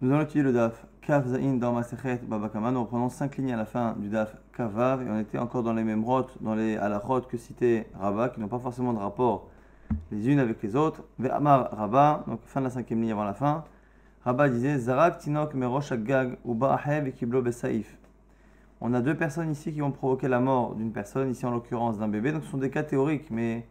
[0.00, 2.70] Nous allons étudier le DAF Kav Zain dans Masechet Babakama.
[2.70, 5.72] Nous reprenons 5 lignes à la fin du DAF Kavav et on était encore dans
[5.72, 9.48] les mêmes rotes, dans les halachot que citait Rabat, qui n'ont pas forcément de rapport
[10.12, 11.02] les unes avec les autres.
[11.18, 13.64] Ve'amar Rabat, donc fin de la cinquième ligne avant la fin.
[14.24, 17.98] Rabat disait Zarak Tinok Merosh Gag ou Ba'ahev Kiblo Besaif.
[18.80, 21.98] On a deux personnes ici qui vont provoquer la mort d'une personne, ici en l'occurrence
[21.98, 22.30] d'un bébé.
[22.30, 23.66] Donc ce sont des cas théoriques, mais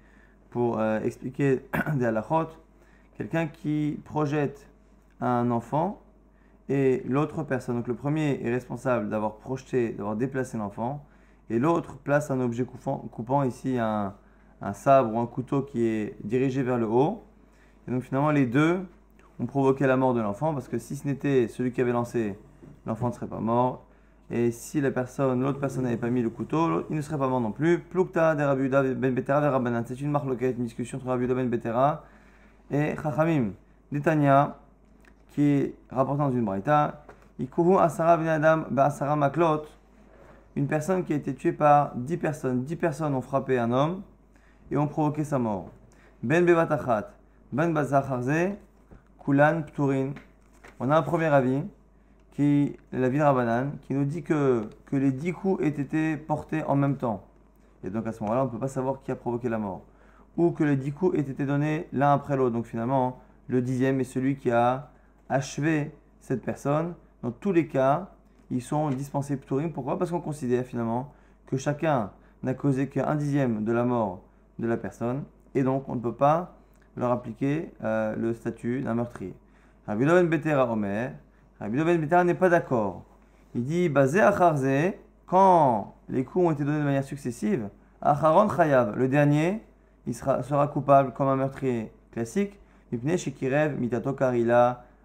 [0.50, 1.62] pour euh, expliquer
[1.96, 2.50] des halachot,
[3.18, 4.68] quelqu'un qui projette
[5.22, 6.02] un enfant
[6.70, 7.78] et l'autre personne.
[7.78, 11.06] Donc le premier est responsable d'avoir projeté, d'avoir déplacé l'enfant,
[11.50, 14.14] et l'autre place un objet coupant, coupant ici un,
[14.62, 17.24] un, sabre ou un couteau qui est dirigé vers le haut.
[17.88, 18.80] Et donc finalement les deux
[19.40, 22.38] ont provoqué la mort de l'enfant, parce que si ce n'était celui qui avait lancé,
[22.86, 23.84] l'enfant ne serait pas mort.
[24.30, 27.30] Et si la personne, l'autre personne n'avait pas mis le couteau, il ne serait pas
[27.30, 27.80] mort non plus.
[27.80, 29.62] Plukta de ben Betera.
[29.86, 32.04] C'est une marque une discussion entre Rabiuda ben Betera
[32.70, 33.54] et Chachamim.
[33.90, 34.58] Netanya,
[35.38, 37.04] qui est rapporté dans une braïta,
[37.78, 39.66] Asara Maklot,
[40.56, 42.64] une personne qui a été tuée par 10 personnes.
[42.64, 44.02] 10 personnes ont frappé un homme
[44.72, 45.70] et ont provoqué sa mort.
[46.24, 47.12] Ben Bevatachat,
[47.54, 48.56] Ben Bazacharze,
[49.24, 50.14] Kulan Pturin.
[50.80, 51.62] On a un premier avis,
[52.32, 56.64] qui la ville Rabanan, qui nous dit que, que les 10 coups aient été portés
[56.64, 57.24] en même temps.
[57.84, 59.84] Et donc à ce moment-là, on ne peut pas savoir qui a provoqué la mort.
[60.36, 62.56] Ou que les 10 coups aient été donnés l'un après l'autre.
[62.56, 64.90] Donc finalement, le dixième est celui qui a
[65.30, 66.94] achever cette personne.
[67.24, 68.10] Dans tous les cas,
[68.52, 69.72] ils sont dispensés Pturim.
[69.72, 69.98] Pourquoi?
[69.98, 71.14] Parce qu'on considère finalement
[71.48, 72.12] que chacun
[72.44, 74.22] n'a causé qu'un dixième de la mort
[74.60, 75.24] de la personne
[75.56, 76.56] et donc on ne peut pas
[76.96, 79.34] leur appliquer euh, le statut d'un meurtrier.
[79.88, 81.14] Rabbi Ben Betera Omer,
[81.60, 83.04] Rabbi Ben Betera n'est pas d'accord.
[83.56, 84.94] Il dit basé à Kharze,
[85.26, 87.70] quand les coups ont été donnés de manière successive,
[88.02, 89.64] Acharon Chayav, le dernier,
[90.06, 92.60] il sera, coupable comme un meurtrier classique.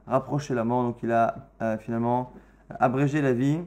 [0.07, 2.33] Rapproché la mort, donc il a euh, finalement
[2.81, 3.61] abrégé la vie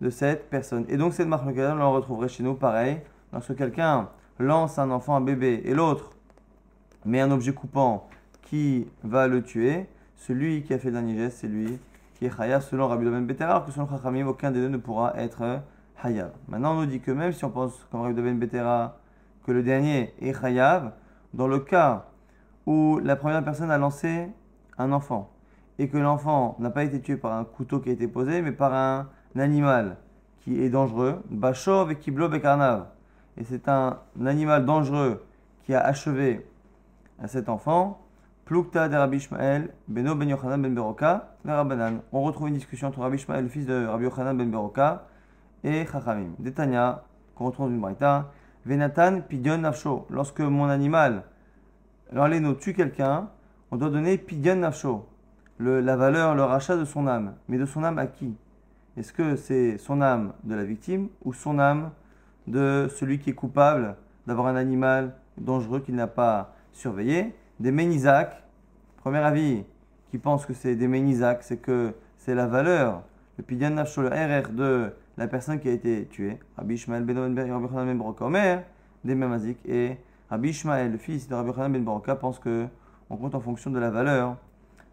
[0.00, 0.84] de cette personne.
[0.88, 3.00] Et donc cette marque on la retrouverait chez nous pareil.
[3.32, 6.10] Lorsque quelqu'un lance un enfant, un bébé, et l'autre
[7.04, 8.08] met un objet coupant
[8.42, 9.86] qui va le tuer,
[10.16, 11.78] celui qui a fait le dernier geste, c'est lui
[12.14, 14.76] qui est Hayab selon Rabbi Ben Betera, alors que selon Chachamim, aucun des deux ne
[14.76, 15.60] pourra être
[16.02, 16.32] Hayab.
[16.48, 18.98] Maintenant, on nous dit que même si on pense, comme Rabbi Ben Betera,
[19.46, 20.92] que le dernier est Hayab,
[21.32, 22.06] dans le cas
[22.66, 24.28] où la première personne a lancé
[24.76, 25.30] un enfant,
[25.78, 28.52] et que l'enfant n'a pas été tué par un couteau qui a été posé, mais
[28.52, 29.08] par un,
[29.38, 29.98] animal
[30.40, 32.86] qui est dangereux, Bachov et Kiblo Bekarnav.
[33.36, 35.24] Et c'est un, animal dangereux
[35.64, 36.44] qui a achevé
[37.22, 38.00] à cet enfant.
[38.46, 39.24] Plukta de Rabbi
[39.86, 41.34] Beno Ben Ben Beroka.
[42.12, 45.06] On retrouve une discussion entre Rabbi Ishmael, le fils de Rabbi Yochanan Ben Beroka,
[45.62, 46.30] et Chachamim.
[46.38, 47.04] Detanya,
[47.36, 48.32] qu'on retrouve une braïta.
[48.64, 50.06] Venatan Pidyon Nafsho.
[50.10, 51.24] Lorsque mon animal,
[52.10, 53.28] l'enléno, tue quelqu'un,
[53.70, 55.06] on doit donner Pidyon Nafsho
[55.58, 57.34] la valeur, le rachat de son âme.
[57.48, 58.34] Mais de son âme à qui?
[58.96, 61.90] Est-ce que c'est son âme de la victime ou son âme
[62.46, 63.96] de celui qui est coupable
[64.26, 67.34] d'avoir un animal dangereux qu'il n'a pas surveillé?
[67.60, 68.42] Des Ménisac,
[68.96, 69.64] premier avis,
[70.10, 73.02] qui pense que c'est des Ménisac, c'est que c'est la valeur,
[73.36, 76.38] le Pidyan Nafsho, le RR de la personne qui a été tuée.
[76.56, 78.62] Rabbi Ishmael ben Ben Broka Omer,
[79.04, 79.58] des Memazik.
[79.66, 79.96] Et
[80.30, 82.66] Rabbi Ishmael, le fils de Rabbi Ben Broka, pense que
[83.10, 84.36] on compte en fonction de la valeur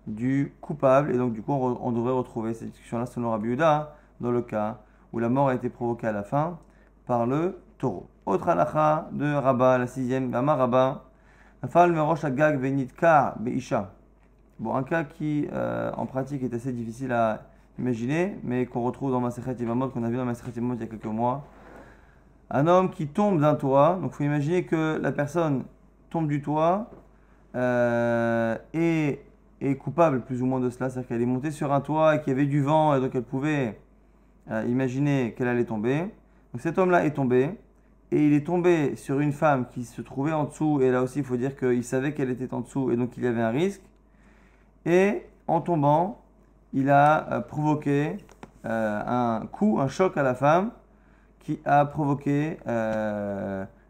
[0.07, 1.13] du coupable.
[1.13, 4.79] Et donc, du coup, on, devrait retrouver cette discussion-là selon Rabbi Yuda, dans le cas
[5.13, 6.57] où la mort a été provoquée à la fin
[7.05, 8.07] par le taureau.
[8.25, 11.03] Autre halakha de Rabba, la sixième, Bama Rabba.
[14.59, 17.41] Bon, un cas qui, euh, en pratique, est assez difficile à
[17.79, 20.83] imaginer, mais qu'on retrouve dans Masechet Yvamot, qu'on a vu dans Masechet Yvamot il y
[20.83, 21.45] a quelques mois.
[22.51, 25.63] Un homme qui tombe d'un toit, donc il faut imaginer que la personne
[26.09, 26.89] tombe du toit
[27.55, 29.24] euh, et
[29.61, 32.19] est coupable plus ou moins de cela, c'est-à-dire qu'elle est montée sur un toit et
[32.19, 33.79] qu'il y avait du vent et donc elle pouvait
[34.51, 35.99] euh, imaginer qu'elle allait tomber.
[36.53, 37.51] Donc cet homme-là est tombé
[38.11, 41.19] et il est tombé sur une femme qui se trouvait en dessous et là aussi
[41.19, 43.49] il faut dire qu'il savait qu'elle était en dessous et donc il y avait un
[43.49, 43.81] risque.
[44.85, 46.21] Et en tombant,
[46.73, 48.17] il a euh, provoqué
[48.65, 50.71] euh, un coup, un choc à la femme
[51.39, 52.57] qui a provoqué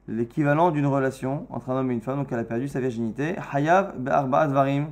[0.10, 3.36] l'équivalent d'une relation entre un homme et une femme, donc elle a perdu sa virginité.
[3.54, 4.90] Hayav be'arba varim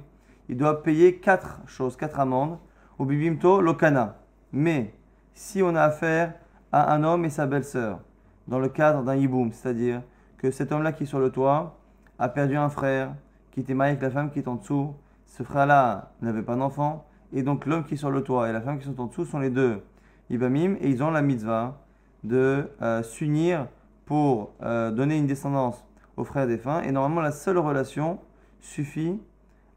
[0.49, 2.57] il doit payer quatre choses, quatre amendes.
[2.99, 4.17] Au bibimto, lokana.
[4.51, 4.93] Mais
[5.33, 6.33] si on a affaire
[6.71, 7.99] à un homme et sa belle-sœur,
[8.47, 10.01] dans le cadre d'un yiboum, c'est-à-dire
[10.37, 11.79] que cet homme-là qui est sur le toit
[12.19, 13.15] a perdu un frère
[13.51, 14.93] qui était marié avec la femme qui est en dessous,
[15.25, 18.61] ce frère-là n'avait pas d'enfant, et donc l'homme qui est sur le toit et la
[18.61, 19.81] femme qui sont en dessous sont les deux
[20.29, 21.79] ibamim, et ils ont la mitzvah
[22.23, 23.67] de euh, s'unir
[24.05, 25.83] pour euh, donner une descendance
[26.17, 28.19] au frère défunt, et normalement la seule relation
[28.59, 29.19] suffit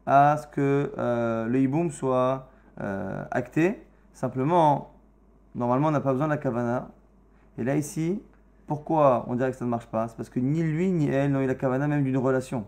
[0.07, 2.47] à ce que euh, le hiboum soit
[2.81, 3.83] euh, acté.
[4.13, 4.93] Simplement,
[5.53, 6.87] normalement, on n'a pas besoin de la kavana.
[7.57, 8.23] Et là, ici,
[8.65, 10.07] pourquoi on dirait que ça ne marche pas?
[10.07, 12.65] C'est parce que ni lui ni elle n'ont eu la kavana même d'une relation.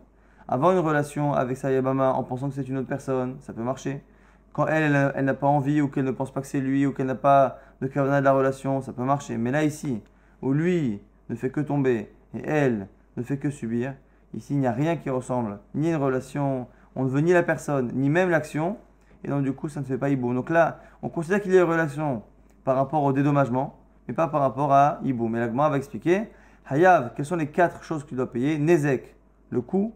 [0.48, 3.64] Avoir une relation avec sa yabama en pensant que c'est une autre personne, ça peut
[3.64, 4.04] marcher.
[4.52, 6.92] Quand elle, elle, n'a pas envie ou qu'elle ne pense pas que c'est lui ou
[6.92, 9.38] qu'elle n'a pas de kavana de la relation, ça peut marcher.
[9.38, 10.02] Mais là, ici,
[10.42, 13.94] où lui ne fait que tomber et elle ne fait que subir,
[14.34, 17.44] ici, il n'y a rien qui ressemble, ni une relation, on ne veut ni la
[17.44, 18.78] personne, ni même l'action,
[19.24, 20.34] et donc du coup, ça ne fait pas hibou.
[20.34, 22.24] Donc là, on considère qu'il y a une relation
[22.64, 23.78] par rapport au dédommagement,
[24.08, 25.28] mais pas par rapport à hibou.
[25.28, 26.30] Mais l'agma va expliquer,
[26.70, 28.58] Hayav, quelles sont les quatre choses qu'il doit payer?
[28.58, 29.16] Nezek,
[29.50, 29.94] le coût,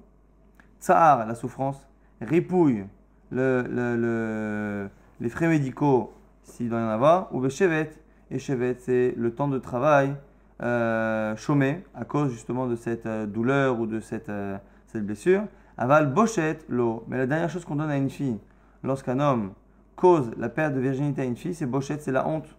[0.80, 1.88] Tsahar, la souffrance,
[2.22, 2.86] Ripouille,
[3.32, 4.90] le,
[5.20, 6.14] les frais médicaux,
[6.44, 7.92] s'il doit y en avoir, ou Beshevet,
[8.32, 10.16] et Shevet, c'est le temps de travail
[10.62, 14.58] euh, chômé à cause justement de cette euh, douleur ou de cette, euh,
[14.88, 15.44] cette blessure.
[15.78, 17.04] Aval bochette l'eau.
[17.08, 18.40] Mais la dernière chose qu'on donne à une fille
[18.84, 19.54] lorsqu'un homme
[19.96, 22.56] cause la perte de virginité à une fille, c'est bochette, c'est la honte.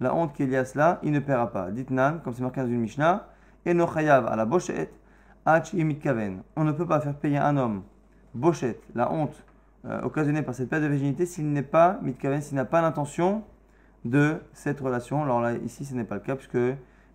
[0.00, 1.70] La honte qu'il y a à cela, il ne paiera pas.
[1.70, 3.28] Dites nan, comme c'est marqué dans une Mishnah,
[3.64, 4.92] et no chayav à la bochette,
[5.46, 6.42] ach kaven.
[6.56, 7.82] On ne peut pas faire payer un homme
[8.34, 9.44] bochette, la honte
[10.02, 13.44] occasionnée par cette perte de virginité, s'il n'est pas mitkaven, s'il n'a pas l'intention
[14.04, 15.22] de cette relation.
[15.22, 16.58] Alors là, ici, ce n'est pas le cas, puisque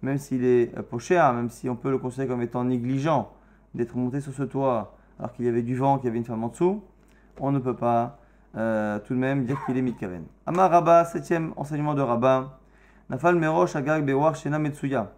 [0.02, 3.28] même s'il est euh, cher, même si on peut le considérer comme étant négligent
[3.74, 6.26] d'être monté sur ce toit alors qu'il y avait du vent, qu'il y avait une
[6.26, 6.82] femme en dessous,
[7.40, 8.18] on ne peut pas
[8.56, 10.24] euh, tout de même dire qu'il est mitkaven.
[10.46, 12.60] Amar Rabba, septième enseignement de Rabba.
[13.10, 15.12] Nafal Merosh Agag Bewar Shena Metsuya.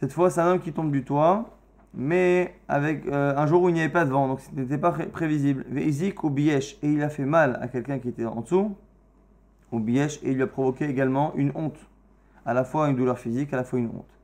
[0.00, 1.44] Cette fois, c'est un homme qui tombe du toit,
[1.92, 4.78] mais avec euh, un jour où il n'y avait pas de vent, donc ce n'était
[4.78, 5.64] pas prévisible.
[5.68, 8.74] Veizik ou Biesh, et il a fait mal à quelqu'un qui était en dessous,
[9.72, 11.78] ou Biesh, et il lui a provoqué également une honte
[12.46, 14.18] à la fois une douleur physique, à la fois une honte.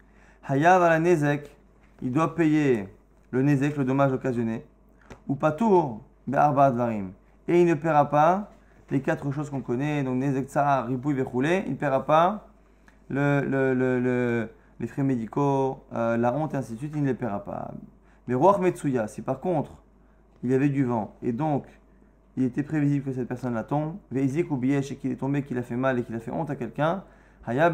[0.48, 1.54] Hayav Nezek,
[2.02, 2.88] il doit payer
[3.36, 4.64] le Nezek, le dommage occasionné,
[5.28, 7.10] ou Patour, Be'arba Advarim.
[7.48, 8.50] Et il ne paiera pas
[8.90, 12.48] les quatre choses qu'on connaît, donc Nezek Tsar, Ripouille, Vechoulé, il ne paiera pas
[13.10, 14.48] le, le, le,
[14.80, 17.72] les frais médicaux, euh, la honte et ainsi de suite, il ne les paiera pas.
[18.26, 19.72] Mais Roi Metsuya, si par contre
[20.42, 21.64] il y avait du vent et donc
[22.36, 25.42] il était prévisible que cette personne la tombe, Veizik ou Biesh et qu'il est tombé,
[25.42, 27.04] qu'il a fait mal et qu'il a fait honte à quelqu'un,
[27.46, 27.72] Haya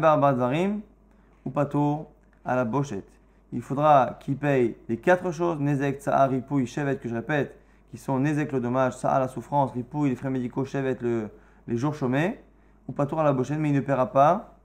[1.45, 2.07] ou pato
[2.45, 3.09] à la bochette.
[3.53, 7.55] Il faudra qu'il paye les quatre choses, Nezek, Tsahar, Ripouille, Shevet, que je répète,
[7.91, 11.29] qui sont Nezek le dommage, Tsahar la souffrance, Ripouille les frais médicaux, Shevet le,
[11.67, 12.39] les jours chômés,
[12.87, 14.57] ou pato à la bochette, mais il ne paiera pas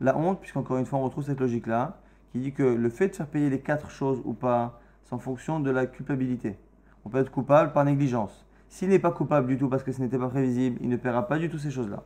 [0.00, 1.96] la honte, puisqu'encore une fois on retrouve cette logique-là,
[2.30, 5.18] qui dit que le fait de faire payer les quatre choses ou pas, c'est en
[5.18, 6.58] fonction de la culpabilité.
[7.06, 8.44] On peut être coupable par négligence.
[8.68, 11.26] S'il n'est pas coupable du tout parce que ce n'était pas prévisible, il ne paiera
[11.26, 12.02] pas du tout ces choses-là.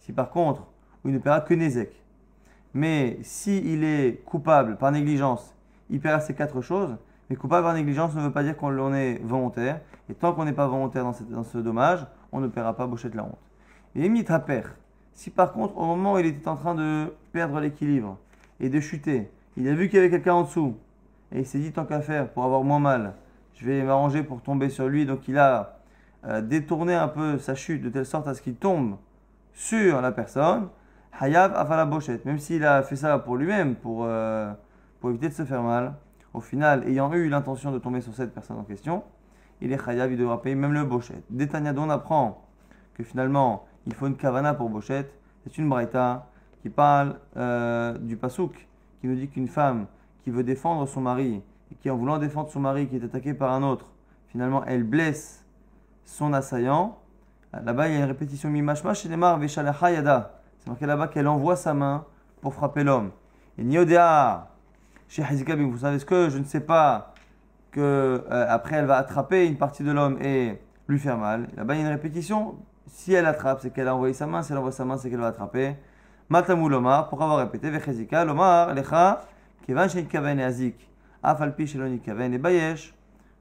[0.00, 0.66] Si par contre,
[1.04, 1.92] il ne paiera que Nezek.
[2.74, 5.54] Mais s'il est coupable par négligence,
[5.90, 6.96] il paiera ces quatre choses.
[7.28, 9.80] Mais coupable par négligence ne veut pas dire qu'on est volontaire.
[10.08, 13.24] Et tant qu'on n'est pas volontaire dans, ce dommage, on ne paiera pas Bouchette la
[13.24, 13.38] honte.
[13.94, 14.62] Et Mitaper,
[15.12, 18.18] si par contre, au moment où il était en train de perdre l'équilibre
[18.58, 20.76] et de chuter, il a vu qu'il y avait quelqu'un en dessous,
[21.32, 23.14] et il s'est dit tant qu'à faire pour avoir moins mal,
[23.54, 25.06] je vais m'arranger pour tomber sur lui.
[25.06, 25.78] Donc il a
[26.24, 28.96] euh, détourné un peu sa chute de telle sorte à ce qu'il tombe
[29.52, 30.68] sur la personne.
[31.18, 32.24] Hayab la bochette.
[32.24, 34.52] Même s'il a fait ça pour lui-même, pour, euh,
[35.00, 35.94] pour éviter de se faire mal,
[36.32, 39.02] au final, ayant eu l'intention de tomber sur cette personne en question,
[39.60, 41.24] il est Hayab, il devra payer même le bochette.
[41.30, 42.46] Détania, on apprend
[42.94, 45.12] que finalement, il faut une kavana pour bochette.
[45.44, 46.28] C'est une braïta
[46.62, 48.68] qui parle euh, du pasouk,
[49.00, 49.86] qui nous dit qu'une femme
[50.22, 51.42] qui veut défendre son mari,
[51.72, 53.86] et qui en voulant défendre son mari qui est attaqué par un autre,
[54.28, 55.44] finalement, elle blesse
[56.04, 56.98] son assaillant.
[57.52, 60.40] Là-bas, il y a une répétition mimashma chez Neymar, Veshalachayada.
[60.58, 62.04] C'est marqué là-bas qu'elle envoie sa main
[62.40, 63.10] pour frapper l'homme.
[63.58, 64.49] Et Niodea,
[65.10, 67.14] chez Hazikabim, vous savez ce que je ne sais pas
[67.72, 71.48] que euh, après elle va attraper une partie de l'homme et lui faire mal.
[71.56, 72.54] Là-bas, il y a une répétition.
[72.86, 74.42] Si elle attrape, c'est qu'elle a envoyé sa main.
[74.42, 75.74] Si elle envoie sa main, c'est qu'elle va attraper.
[76.28, 79.24] Matamou Lomar, pour avoir répété, Vechezika, Lomar, Lecha,
[79.66, 80.88] Kevan Kaven et Azik,
[81.24, 82.94] Afalpi Sheloni Kaven et Bayesh.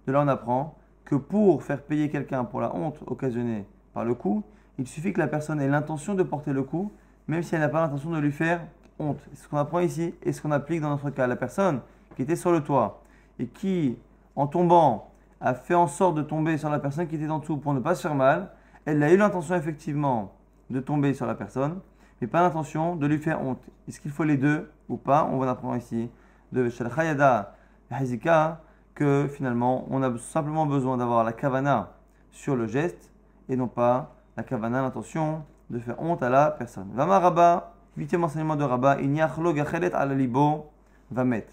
[0.08, 4.16] De là, on apprend que pour faire payer quelqu'un pour la honte occasionnée par le
[4.16, 4.44] coup,
[4.80, 6.92] il suffit que la personne ait l'intention de porter le coup
[7.30, 8.60] même si elle n'a pas l'intention de lui faire
[9.00, 9.20] honte.
[9.34, 11.28] Ce qu'on apprend ici et ce qu'on applique dans notre cas.
[11.28, 11.82] La personne
[12.16, 13.02] qui était sur le toit
[13.40, 13.98] et qui,
[14.36, 17.58] en tombant, a fait en sorte de tomber sur la personne qui était en dessous
[17.58, 18.52] pour ne pas se faire mal,
[18.86, 20.34] elle a eu l'intention effectivement
[20.70, 21.80] de tomber sur la personne,
[22.20, 23.62] mais pas l'intention de lui faire honte.
[23.88, 25.30] Est-ce qu'il faut les deux ou pas?
[25.32, 26.10] On va apprendre ici
[26.52, 27.56] de Shalchayada
[27.90, 28.62] Hazika
[28.96, 31.94] que finalement on a simplement besoin d'avoir la kavana
[32.32, 33.12] sur le geste
[33.48, 36.90] et non pas la kavana, l'intention de faire honte à la personne.
[36.94, 40.66] Vama huitième enseignement de ala libo
[41.12, 41.46] vamet.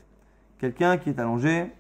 [0.59, 1.73] Quelqu'un qui est allongé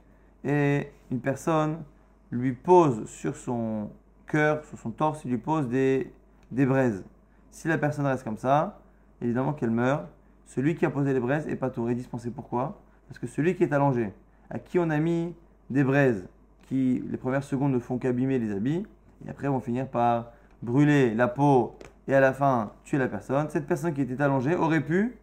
[0.44, 1.85] et une personne
[2.32, 3.90] lui pose sur son
[4.26, 6.12] cœur, sur son torse, il lui pose des
[6.50, 7.04] des braises.
[7.50, 8.80] Si la personne reste comme ça,
[9.23, 10.06] évidemment qu'elle meurt.
[10.46, 12.30] Celui qui a posé les braises est pas touré dispensé.
[12.30, 12.80] Pourquoi?
[13.08, 14.12] Parce que celui qui est allongé,
[14.50, 15.35] à qui on a mis
[15.70, 16.26] des braises,
[16.62, 18.85] qui les premières secondes ne font qu'abîmer les habits,
[19.25, 20.32] et après vont finir par
[20.62, 21.76] brûler la peau
[22.08, 25.16] et à la fin tuer la personne, cette personne qui était allongée aurait pu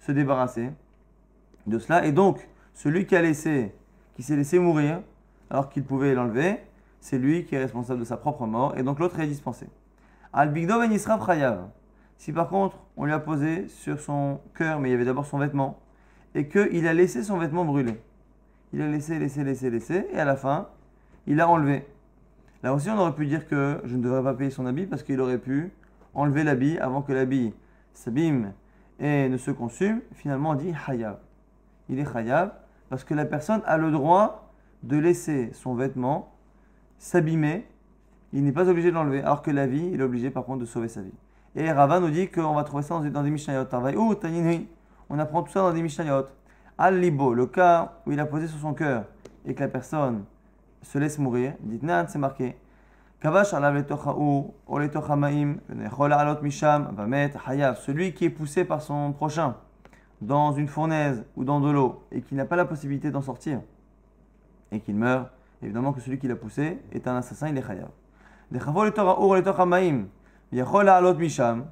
[0.00, 0.70] se débarrasser
[1.66, 2.06] de cela.
[2.06, 3.74] Et donc, celui qui a laissé,
[4.14, 5.00] qui s'est laissé mourir,
[5.50, 6.60] alors qu'il pouvait l'enlever,
[7.00, 9.66] c'est lui qui est responsable de sa propre mort, et donc l'autre est dispensé.
[10.32, 11.68] Al-Bigdo ben
[12.16, 15.26] Si par contre, on lui a posé sur son cœur, mais il y avait d'abord
[15.26, 15.78] son vêtement,
[16.34, 18.00] et qu'il a laissé son vêtement brûler.
[18.72, 20.68] Il a laissé, laissé, laissé, laissé, et à la fin,
[21.26, 21.86] il a enlevé.
[22.62, 25.02] Là aussi, on aurait pu dire que je ne devrais pas payer son habit parce
[25.02, 25.72] qu'il aurait pu
[26.14, 27.54] enlever l'habit avant que l'habit
[27.92, 28.52] s'abîme
[28.98, 30.00] et ne se consume.
[30.12, 31.18] Finalement, on dit hayab.
[31.88, 32.52] Il est hayab
[32.88, 34.52] parce que la personne a le droit
[34.82, 36.32] de laisser son vêtement
[36.98, 37.66] s'abîmer.
[38.32, 40.60] Il n'est pas obligé de l'enlever, alors que la vie, il est obligé par contre
[40.60, 41.12] de sauver sa vie.
[41.54, 43.66] Et Rava nous dit qu'on va trouver ça dans des Mishnayot.
[45.10, 46.26] On apprend tout ça dans des Mishnayot.
[46.78, 49.04] Al-Libo, le cas où il a posé sur son cœur
[49.44, 50.24] et que la personne
[50.80, 52.56] se laisse mourir, dit Nan, c'est marqué.
[53.22, 53.54] Kavash
[56.42, 59.54] misham va mettre hayav, celui qui est poussé par son prochain
[60.20, 63.60] dans une fournaise ou dans de l'eau et qui n'a pas la possibilité d'en sortir
[64.72, 65.30] et qu'il meurt,
[65.62, 67.90] évidemment que celui qui l'a poussé est un assassin, il est hayav.
[71.16, 71.66] misham,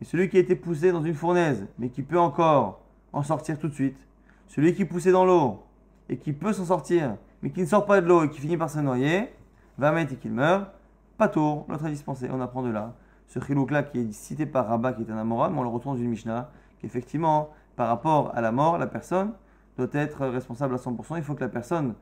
[0.00, 2.80] et celui qui a été poussé dans une fournaise mais qui peut encore
[3.12, 4.08] en sortir tout de suite,
[4.48, 5.62] celui qui est poussé dans l'eau
[6.08, 8.56] et qui peut s'en sortir mais qui ne sort pas de l'eau et qui finit
[8.56, 9.32] par se noyer,
[9.78, 10.72] va mettre et qu'il meurt,
[11.16, 12.28] pas tour, l'autre est dispensé.
[12.30, 12.94] On apprend de là.
[13.26, 15.94] Ce chilouk-là qui est cité par Rabat, qui est un amoral, mais on le retrouve
[15.94, 19.32] dans une Mishnah, qu'effectivement, par rapport à la mort, la personne
[19.76, 21.16] doit être responsable à 100%.
[21.16, 21.94] Il faut que la personne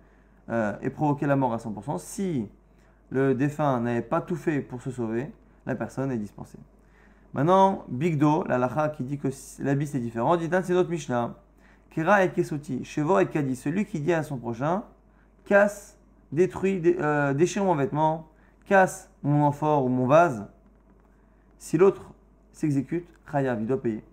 [0.50, 1.99] euh, ait provoqué la mort à 100%.
[1.99, 2.49] Si
[3.11, 5.33] le défunt n'avait pas tout fait pour se sauver,
[5.66, 6.59] la personne est dispensée.
[7.33, 9.28] Maintenant, Bigdo, la lacha qui dit que
[9.59, 11.35] l'habit c'est différent, dit c'est notre Mishnah.
[11.90, 14.85] Kera et Kesuti, Chevo et Kadi, celui qui dit à son prochain,
[15.44, 15.99] casse,
[16.33, 18.28] détruit, euh, déchire mon vêtement,
[18.66, 20.47] casse mon amphore ou mon vase,
[21.59, 22.12] si l'autre
[22.52, 24.04] s'exécute, Chayav, il doit payer.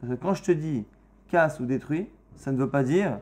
[0.00, 0.86] Parce que quand je te dis
[1.28, 3.18] casse ou détruit, ça ne veut pas dire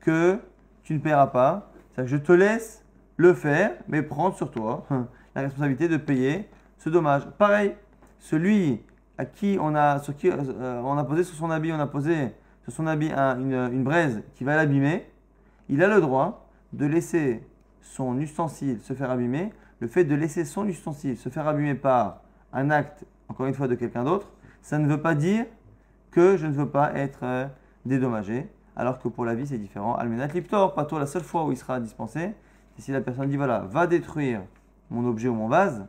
[0.00, 0.38] que
[0.82, 1.70] tu ne paieras pas.
[1.92, 2.84] C'est-à-dire que je te laisse
[3.16, 4.86] le faire, mais prendre sur toi
[5.34, 7.26] la responsabilité de payer ce dommage.
[7.38, 7.74] Pareil,
[8.18, 8.80] celui
[9.18, 15.06] à qui on a, euh, posé sur son habit, une braise qui va l'abîmer,
[15.68, 17.42] il a le droit de laisser
[17.80, 19.52] son ustensile se faire abîmer,
[19.84, 22.22] le fait de laisser son ustensile se faire abîmer par
[22.54, 25.44] un acte, encore une fois, de quelqu'un d'autre, ça ne veut pas dire
[26.10, 27.46] que je ne veux pas être euh,
[27.84, 29.94] dédommagé, alors que pour la vie c'est différent.
[29.94, 32.32] Almenat Liptor, pas toi, la seule fois où il sera dispensé,
[32.74, 34.40] c'est si la personne dit voilà, va détruire
[34.88, 35.84] mon objet ou mon vase,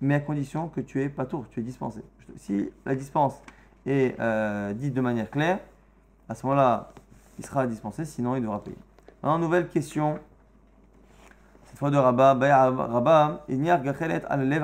[0.00, 2.02] mais à condition que tu es pas tour, tu es dispensé.
[2.36, 3.42] Si la dispense
[3.84, 5.58] est euh, dite de manière claire,
[6.28, 6.92] à ce moment-là,
[7.40, 8.78] il sera dispensé, sinon il devra payer.
[9.24, 10.20] Maintenant, nouvelle question.
[11.82, 12.34] Fois de Rabat.
[12.34, 13.44] Rabat,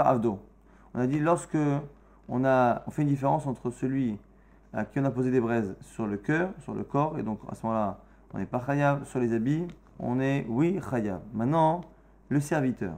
[0.04, 0.38] avdo.
[0.94, 1.58] On a dit lorsque
[2.28, 4.20] on, a, on fait une différence entre celui
[4.72, 7.40] à qui on a posé des braises sur le cœur, sur le corps, et donc
[7.50, 7.98] à ce moment-là,
[8.32, 9.04] on n'est pas chayav.
[9.04, 9.66] Sur les habits,
[9.98, 11.20] on est oui chayav.
[11.34, 11.80] Maintenant,
[12.28, 12.96] le serviteur.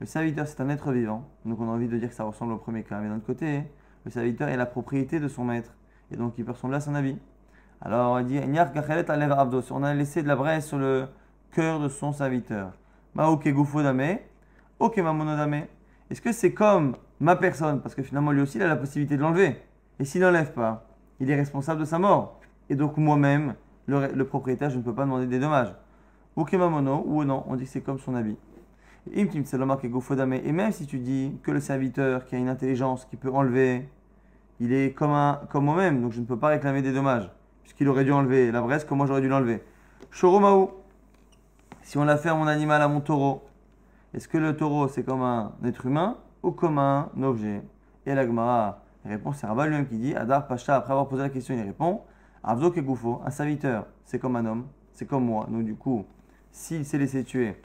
[0.00, 1.28] Le serviteur, c'est un être vivant.
[1.44, 3.00] Donc on a envie de dire que ça ressemble au premier cas.
[3.00, 3.64] Mais d'un autre côté,
[4.06, 5.74] le serviteur est la propriété de son maître.
[6.10, 7.18] Et donc il peut ressembler à son habit.
[7.82, 11.06] Alors on dit On a laissé de la braise sur le
[11.50, 12.72] cœur de son serviteur.
[13.14, 13.52] Maoke
[13.82, 14.18] dame,
[14.78, 15.66] ok dame.
[16.10, 17.80] Est-ce que c'est comme ma personne?
[17.80, 19.56] Parce que finalement lui aussi il a la possibilité de l'enlever.
[19.98, 20.86] Et s'il n'enlève pas,
[21.20, 22.40] il est responsable de sa mort.
[22.68, 23.54] Et donc moi-même,
[23.86, 25.74] le, propriétaire, je ne peux pas demander des dommages.
[26.36, 28.38] Ok mamono, ou non, on dit que c'est comme son habit.
[29.14, 29.24] Et
[30.52, 33.88] même si tu dis que le serviteur qui a une intelligence, qui peut enlever,
[34.60, 37.30] il est comme, comme moi-même, donc je ne peux pas réclamer des dommages
[37.62, 39.62] puisqu'il aurait dû enlever la braise comme moi j'aurais dû l'enlever.
[40.10, 40.70] Choromaou,
[41.82, 43.44] si on l'a fait à mon animal, à mon taureau,
[44.14, 47.62] est-ce que le taureau c'est comme un être humain ou comme un objet?
[48.06, 51.28] Et la Gemara répond, c'est Rabat lui-même qui dit, Adar Pacha, après avoir posé la
[51.28, 52.02] question, il répond,
[52.42, 55.46] Avdo Kegoufo, un serviteur, c'est comme un homme, c'est comme moi.
[55.50, 56.04] Donc du coup,
[56.50, 57.60] s'il s'est laissé tuer,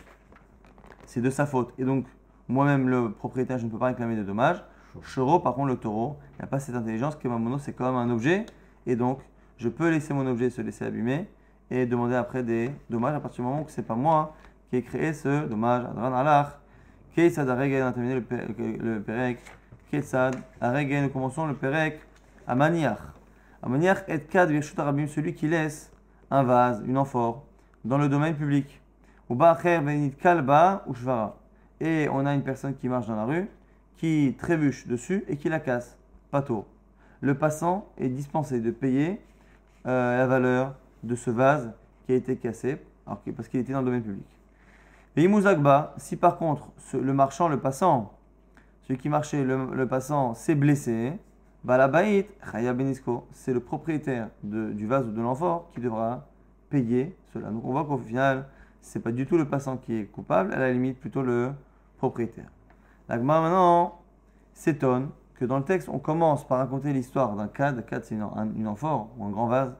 [1.05, 1.73] c'est de sa faute.
[1.77, 2.05] Et donc,
[2.47, 4.63] moi-même, le propriétaire, je ne peux pas réclamer de dommages.
[5.01, 8.09] Choro, par contre, le taureau, il n'a pas cette intelligence que mono, c'est comme un
[8.09, 8.45] objet.
[8.85, 9.19] Et donc,
[9.57, 11.29] je peux laisser mon objet se laisser abîmer
[11.69, 14.35] et demander après des dommages à partir du moment où ce n'est pas moi
[14.69, 15.85] qui ai créé ce dommage.
[15.85, 16.47] Adran alach,
[17.15, 19.39] Keisad Aregen, a terminé le Perek.
[19.91, 21.99] Keisad Aregen, nous commençons le Perek
[22.47, 22.99] à Maniach.
[23.61, 25.91] À Maniach, et Kad Arabim, celui qui laisse
[26.29, 27.43] un vase, une amphore,
[27.83, 28.81] dans le domaine public.
[29.29, 31.37] Ou Ba'acher Benit Kalba ou Shvara.
[31.79, 33.49] Et on a une personne qui marche dans la rue,
[33.97, 35.97] qui trébuche dessus et qui la casse.
[36.31, 36.65] Pato.
[37.21, 39.19] Le passant est dispensé de payer
[39.85, 40.75] euh, la valeur
[41.07, 41.71] de ce vase
[42.05, 44.25] qui a été cassé parce qu'il était dans le domaine public.
[45.15, 45.27] Et
[45.97, 48.13] si par contre le marchand, le passant,
[48.83, 51.13] celui qui marchait, le, passant, s'est blessé,
[51.77, 56.27] la baït, Chaya Benisko, c'est le propriétaire du vase ou de l'amphore qui devra
[56.69, 57.49] payer cela.
[57.49, 58.45] Donc on voit qu'au final,
[58.81, 61.51] c'est pas du tout le passant qui est coupable, à la limite plutôt le
[61.97, 62.49] propriétaire.
[63.09, 63.99] L'agma maintenant
[64.53, 68.21] s'étonne que dans le texte, on commence par raconter l'histoire d'un cadre, cadre c'est une,
[68.21, 69.75] un- une amphore ou un grand vase,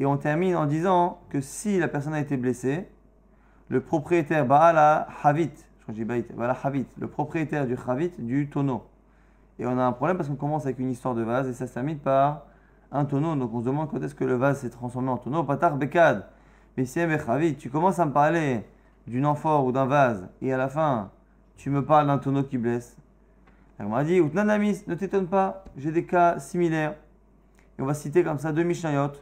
[0.00, 2.88] et on termine en disant que si la personne a été blessée,
[3.68, 5.50] le propriétaire, Baala Havit,
[5.88, 8.84] je le propriétaire du Havit, du tonneau.
[9.58, 11.66] Et on a un problème parce qu'on commence avec une histoire de vase et ça
[11.66, 12.42] se termine par
[12.92, 13.34] un tonneau.
[13.34, 15.42] Donc on se demande quand est-ce que le vase s'est transformé en tonneau.
[15.44, 16.26] Patar Bekad,
[16.76, 18.64] Bessiem Havit, tu commences à me parler
[19.06, 21.10] d'une amphore ou d'un vase et à la fin,
[21.56, 22.96] tu me parles d'un tonneau qui blesse.
[23.80, 26.94] On m'a dit, Outnanamis, ne t'étonne pas, j'ai des cas similaires.
[27.78, 29.12] Et on va citer comme ça deux Mishnayot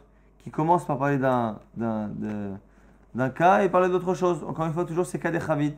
[0.47, 4.45] qui commencent par parler d'un, d'un, cas et parler d'autre chose.
[4.47, 5.75] Encore une fois, toujours c'est cas des Chavit.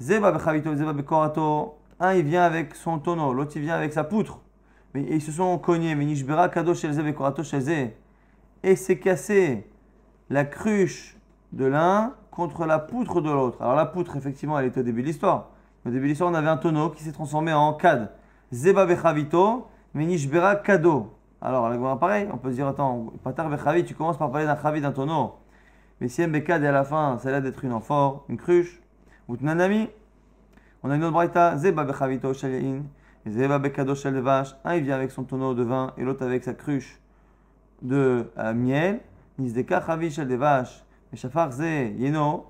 [0.00, 1.74] Zeba bechavito, zeba bekorato.
[1.98, 4.38] Un, il vient avec son tonneau, l'autre, il vient avec sa poutre.
[4.94, 5.96] Mais ils se sont cognés.
[5.96, 7.88] Mais nishbera kado shel ze bekorato shel ze.
[8.62, 9.68] Et c'est cassé
[10.30, 11.16] la cruche
[11.50, 13.60] de l'un contre la poutre de l'autre.
[13.60, 15.48] Alors la poutre, effectivement, elle était au début de l'histoire.
[15.84, 18.12] Au début de l'histoire, on avait un tonneau qui s'est transformé en cad.
[18.52, 21.10] Zeba bechavito, mais nishbera kado.
[21.44, 24.56] Alors, là, pareil, on peut se dire, attends, patar bechavit, tu commences par parler d'un
[24.56, 25.34] chavit, d'un tonneau.
[26.00, 28.80] Mais si Mbekad et à la fin, a l'air d'être une amphore, une cruche,
[29.26, 29.88] ou tnanami,
[30.84, 32.82] on a une autre braïta, Zeba bechavito shel
[33.26, 34.54] Zeba bekado vache.
[34.64, 37.00] Un, il vient avec son tonneau de vin et l'autre avec sa cruche
[37.82, 39.00] de euh, miel.
[39.38, 40.84] Nizdeka chavi shel vache.
[41.10, 42.46] Mais shafar ze yeno,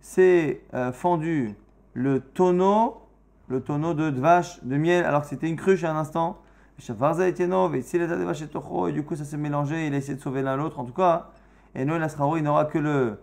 [0.00, 1.54] c'est euh, fendu
[1.92, 3.02] le tonneau,
[3.48, 6.38] le tonneau de vache de miel, alors que c'était une cruche à un instant.
[6.78, 10.20] Et est à des vaches et du coup ça s'est mélangé, il a essayé de
[10.20, 10.78] sauver l'un l'autre.
[10.78, 11.30] En tout cas,
[11.74, 13.18] et Noël il n'aura que le,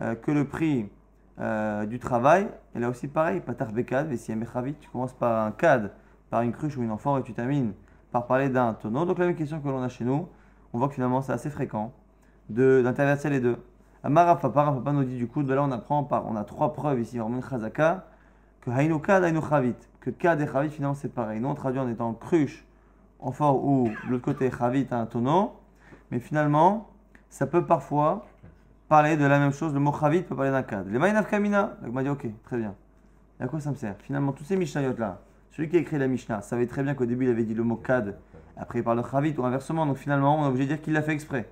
[0.00, 0.88] euh, que le prix
[1.40, 2.48] euh, du travail.
[2.76, 5.90] Et là aussi, pareil, Patar Bekad, Bechavit, tu commences par un cad,
[6.30, 7.72] par une cruche ou une amphore, et tu termines
[8.12, 9.04] par parler d'un tonneau.
[9.04, 10.28] Donc, la même question que l'on a chez nous,
[10.72, 11.92] on voit que finalement, c'est assez fréquent
[12.48, 13.56] d'interverser les deux.
[14.04, 17.00] Amara Papa, Papa nous dit du coup, de là, on apprend on a trois preuves
[17.00, 18.06] ici, vraiment une chazaka,
[18.60, 21.40] que Hainu Kad, Hainu Chavit, que Kad et Chavit, finalement, c'est pareil.
[21.40, 22.64] Nous, on traduit en étant cruche,
[23.24, 25.52] amphore ou de l'autre côté, Chavit, un tonneau.
[26.10, 26.88] Mais finalement,
[27.28, 28.26] ça peut parfois
[28.88, 29.72] parler de la même chose.
[29.74, 30.90] Le mot chavit peut parler d'un cadre.
[30.90, 32.74] Les maïnav kamina, donc m'a dit ok, très bien.
[33.40, 33.96] Et à quoi ça me sert?
[34.00, 37.06] Finalement, tous ces mishnayot là, celui qui a écrit la mishnah savait très bien qu'au
[37.06, 38.16] début il avait dit le mot kad,
[38.56, 39.86] après il parle de chavit ou inversement.
[39.86, 41.48] Donc finalement, on est obligé de dire qu'il l'a fait exprès.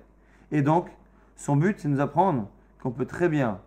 [0.51, 0.87] Et donc,
[1.35, 2.47] son but c'est de nous apprendre
[2.81, 3.59] qu'on peut très bien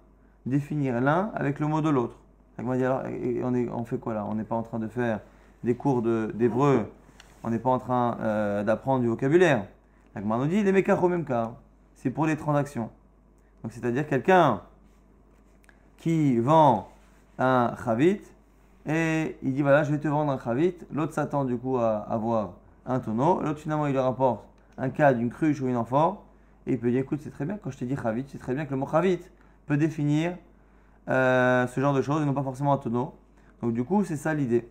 [0.46, 2.16] définir l'un avec le mot de l'autre.
[2.58, 4.24] On, on fait quoi là?
[4.26, 5.20] On n'est pas en train de faire
[5.64, 6.90] des cours d'hébreu,
[7.46, 9.66] on n'est pas en train euh, d'apprendre du vocabulaire.
[10.14, 11.52] La Gemara nous dit les au même cas.
[11.94, 12.90] C'est pour les transactions.
[13.62, 14.62] Donc c'est-à-dire quelqu'un
[15.96, 16.88] qui vend
[17.38, 18.20] un chavit
[18.84, 20.74] et il dit voilà je vais te vendre un chavit.
[20.92, 22.54] L'autre s'attend du coup à avoir
[22.84, 23.40] un tonneau.
[23.40, 24.44] L'autre finalement il lui rapporte
[24.76, 26.24] un cas d'une cruche ou une amphore
[26.66, 28.54] et il peut dire écoute c'est très bien quand je t'ai dit chavit c'est très
[28.54, 29.20] bien que le mot chavit
[29.66, 30.36] peut définir
[31.08, 33.14] euh, ce genre de choses et non pas forcément un tonneau.
[33.62, 34.68] Donc du coup c'est ça l'idée.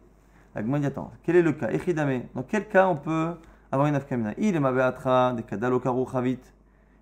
[0.55, 1.69] Attends quel est le cas?
[1.69, 2.23] Echidame.
[2.33, 3.35] Dans quel cas on peut
[3.71, 6.39] avoir une afkamina Il est mabeatra de kadalokaru chavit.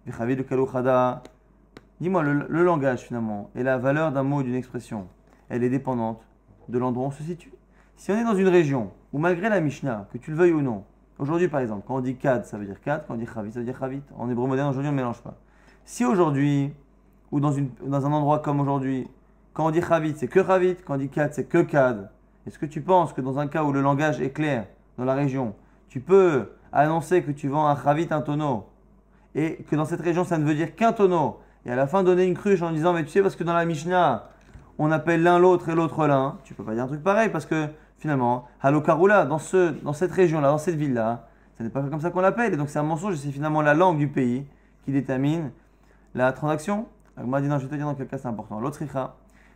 [0.07, 1.21] V'chavit de kaluchada.
[2.01, 5.07] Dis-moi, le, langage finalement et la valeur d'un mot, d'une expression,
[5.49, 6.21] elle est dépendante
[6.67, 7.53] de l'endroit où on se situe.
[7.95, 10.61] Si on est dans une région où malgré la Mishnah, que tu le veuilles ou
[10.61, 10.83] non,
[11.19, 13.51] aujourd'hui par exemple, quand on dit kad, ça veut dire kad, quand on dit chavit,
[13.51, 14.01] ça veut dire chavit.
[14.17, 15.35] En hébreu moderne, aujourd'hui, on ne mélange pas.
[15.85, 16.73] Si aujourd'hui,
[17.31, 17.53] ou dans,
[17.85, 19.07] dans un endroit comme aujourd'hui,
[19.53, 22.09] quand on dit chavit, c'est que chavit, quand on dit kad, c'est que kad,
[22.45, 24.65] est-ce que tu penses que dans un cas où le langage est clair
[24.97, 25.55] dans la région,
[25.89, 28.65] tu peux annoncer que tu vends un chavit, un tonneau,
[29.35, 32.03] et que dans cette région, ça ne veut dire qu'un tonneau, et à la fin
[32.03, 34.29] donner une cruche en disant, mais tu sais, parce que dans la Mishnah,
[34.77, 37.45] on appelle l'un l'autre et l'autre l'un, tu peux pas dire un truc pareil, parce
[37.45, 41.27] que finalement, Halokarula, dans, ce, dans cette région-là, dans cette ville-là,
[41.57, 43.61] ce n'est pas comme ça qu'on l'appelle, et donc c'est un mensonge, et c'est finalement
[43.61, 44.45] la langue du pays
[44.83, 45.51] qui détermine
[46.13, 46.87] la transaction.
[47.15, 48.59] Agma dit, non, je vais te dire dans quel cas c'est important.
[48.59, 48.83] L'autre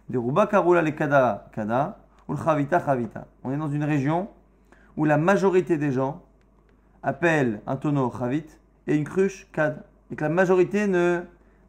[0.10, 3.28] de Ruba Karula le Kada, Kada, ou le Chavita, Chavita.
[3.44, 4.30] On est dans une région
[4.96, 6.24] où la majorité des gens
[7.04, 8.46] appellent un tonneau Chavit
[8.88, 11.22] et une cruche Kad, et que la majorité ne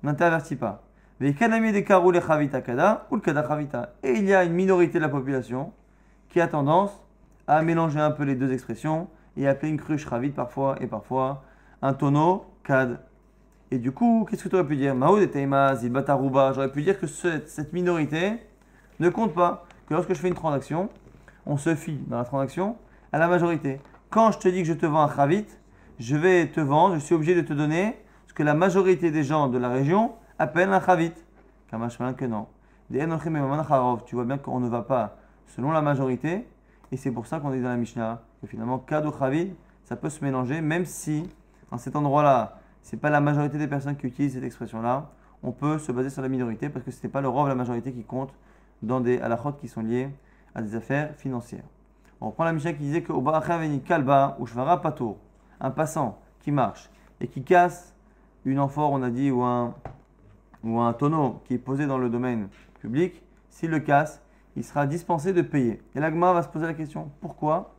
[0.03, 0.85] n'intervertit pas.
[1.21, 3.19] Les ou.
[4.03, 5.73] Et il y a une minorité de la population
[6.29, 7.05] qui a tendance
[7.47, 11.43] à mélanger un peu les deux expressions et appeler une cruche Chavit parfois et parfois
[11.83, 13.01] un tonneau Kad.
[13.71, 14.95] Et du coup, qu'est-ce que tu aurais pu dire?
[14.95, 16.53] Maoud et Teima, Zilbataruba.
[16.55, 18.39] J'aurais pu dire que ce- cette minorité
[19.01, 19.67] ne compte pas.
[19.89, 20.91] Que lorsque je fais une transaction,
[21.47, 22.77] on se fie dans la transaction
[23.11, 23.81] à la majorité.
[24.11, 25.47] Quand je te dis que je te vends un chavit,
[25.99, 27.97] je vais te vendre, je suis obligé de te donner
[28.27, 31.13] ce que la majorité des gens de la région appellent un chavit.
[31.71, 32.49] Kamashman que non.
[32.91, 36.47] Tu vois bien qu'on ne va pas selon la majorité,
[36.93, 40.11] et c'est pour ça qu'on dit dans la Mishnah que finalement, kado chavit, ça peut
[40.11, 41.27] se mélanger, même si,
[41.71, 45.11] en cet endroit-là, c'est pas la majorité des personnes qui utilisent cette expression-là,
[45.43, 47.51] on peut se baser sur la minorité parce que ce n'est pas le rôle de
[47.51, 48.35] la majorité qui compte
[48.83, 50.11] dans des halakhot qui sont liés
[50.55, 51.65] à des affaires financières.
[52.21, 55.19] On reprend la Mishnah qui disait que kalba ou shvara pato,
[55.61, 57.95] un passant qui marche et qui casse
[58.45, 59.75] une amphore, on a dit, ou un,
[60.65, 62.49] ou un tonneau qui est posé dans le domaine
[62.81, 64.23] public, s'il le casse,
[64.57, 65.83] il sera dispensé de payer.
[65.95, 67.75] Et l'agma va se poser la question pourquoi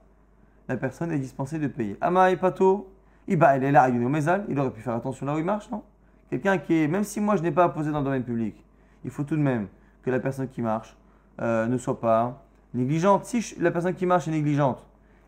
[0.68, 1.98] la personne est dispensée de payer?
[2.02, 2.94] Ama et pato,
[3.28, 5.84] il est là, il aurait pu faire attention là où il marche, non?
[6.30, 8.64] Quelqu'un qui est, même si moi je n'ai pas à poser dans le domaine public,
[9.04, 9.68] il faut tout de même
[10.04, 10.96] que la personne qui marche
[11.42, 13.26] euh, ne soit pas négligente.
[13.26, 14.86] Si la personne qui marche est négligente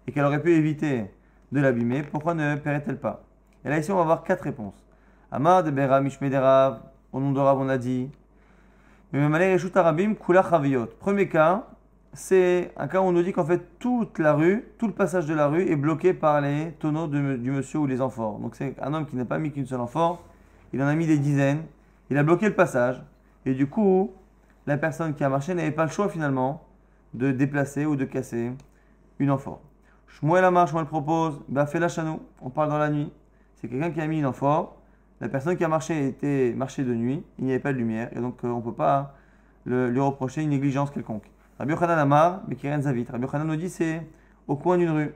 [0.08, 1.06] et qu'elle aurait pu éviter
[1.52, 3.24] de l'abîmer, pourquoi ne paierait-elle pas?
[3.66, 4.86] Et là, ici, on va avoir quatre réponses.
[5.32, 6.82] Amar de Bera Mishmederav,
[7.14, 8.10] au nom de Rav, on a dit.
[11.00, 11.68] Premier cas,
[12.14, 15.26] c'est un cas où on nous dit qu'en fait toute la rue, tout le passage
[15.26, 18.40] de la rue est bloqué par les tonneaux du monsieur ou les amphores.
[18.40, 20.24] Donc c'est un homme qui n'a pas mis qu'une seule amphore,
[20.74, 21.64] il en a mis des dizaines,
[22.10, 23.02] il a bloqué le passage,
[23.46, 24.12] et du coup,
[24.68, 26.64] la personne qui a marché n'avait pas le choix finalement
[27.14, 28.52] de déplacer ou de casser
[29.20, 29.62] une amphore.
[30.08, 33.12] Shmuel Amar, Shmuel propose, bah fais la chanou, on parle dans la nuit.
[33.56, 34.76] C'est quelqu'un qui a mis une amphore,
[35.20, 38.10] la personne qui a marché était marché de nuit, il n'y avait pas de lumière,
[38.12, 39.14] et donc euh, on ne peut pas
[39.66, 41.30] lui reprocher une négligence quelconque.
[41.60, 43.06] Rabbi Yochanan Amar, Bekiren Zavit.
[43.10, 44.02] Rabbi Yochanan nous dit c'est
[44.48, 45.14] au coin d'une rue,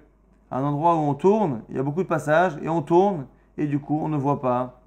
[0.52, 3.26] un endroit où on tourne, il y a beaucoup de passages, et on tourne,
[3.58, 4.82] et du coup on ne voit pas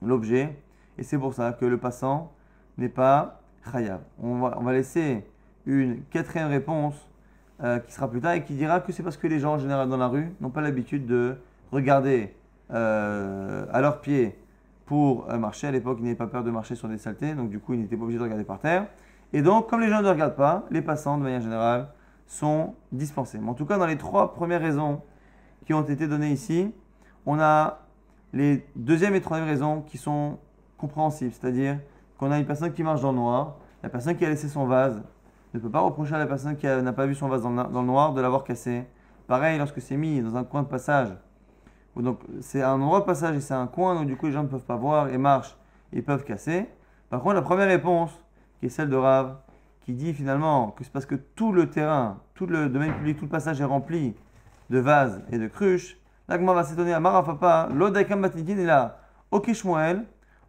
[0.00, 0.56] l'objet,
[0.96, 2.32] et c'est pour ça que le passant
[2.78, 3.37] n'est pas
[4.22, 5.24] On va, on va laisser
[5.66, 6.94] une quatrième réponse
[7.62, 9.58] euh, qui sera plus tard et qui dira que c'est parce que les gens en
[9.58, 11.36] général dans la rue n'ont pas l'habitude de
[11.72, 12.34] regarder
[12.70, 14.38] euh, à leurs pieds
[14.86, 15.66] pour euh, marcher.
[15.66, 17.80] À l'époque, ils n'avaient pas peur de marcher sur des saletés, donc du coup, ils
[17.80, 18.86] n'étaient pas obligés de regarder par terre.
[19.32, 21.88] Et donc, comme les gens ne regardent pas, les passants, de manière générale,
[22.26, 23.38] sont dispensés.
[23.38, 25.02] Mais en tout cas, dans les trois premières raisons
[25.66, 26.72] qui ont été données ici,
[27.26, 27.80] on a
[28.32, 30.38] les deuxième et troisième raisons qui sont
[30.78, 31.78] compréhensibles, c'est-à-dire
[32.18, 34.66] qu'on a une personne qui marche dans le noir, la personne qui a laissé son
[34.66, 35.02] vase
[35.54, 37.86] ne peut pas reprocher à la personne qui n'a pas vu son vase dans le,
[37.86, 38.84] noir de l'avoir cassé.
[39.26, 41.08] Pareil, lorsque c'est mis dans un coin de passage,
[41.96, 44.42] donc c'est un endroit de passage et c'est un coin, donc du coup les gens
[44.42, 45.56] ne peuvent pas voir et marchent,
[45.92, 46.68] ils peuvent casser.
[47.10, 48.10] Par contre, la première réponse,
[48.60, 49.36] qui est celle de Rav,
[49.80, 53.24] qui dit finalement que c'est parce que tout le terrain, tout le domaine public, tout
[53.24, 54.14] le passage est rempli
[54.70, 58.98] de vases et de cruches, L'agma va s'étonner à Marafapa, l'Odaikam Batidin est là.
[59.30, 60.04] Ok Shmuel,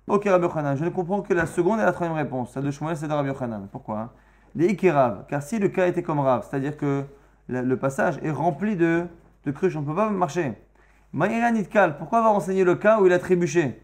[0.10, 0.76] ok Rabbi Yochanan.
[0.76, 2.52] Je ne comprends que la seconde et la troisième réponse.
[2.52, 3.68] Celle de Shmuel, c'est de Rabbi Yochanan.
[3.72, 4.14] Pourquoi
[4.56, 5.26] Les Ikerav.
[5.30, 7.06] Car si le cas était comme Rav, c'est-à-dire que
[7.48, 9.06] le, passage est rempli de,
[9.46, 10.54] de cruches, on ne peut pas marcher.
[11.14, 13.82] Maïra Nitkal, pourquoi avoir enseigné le cas où il a trébuché?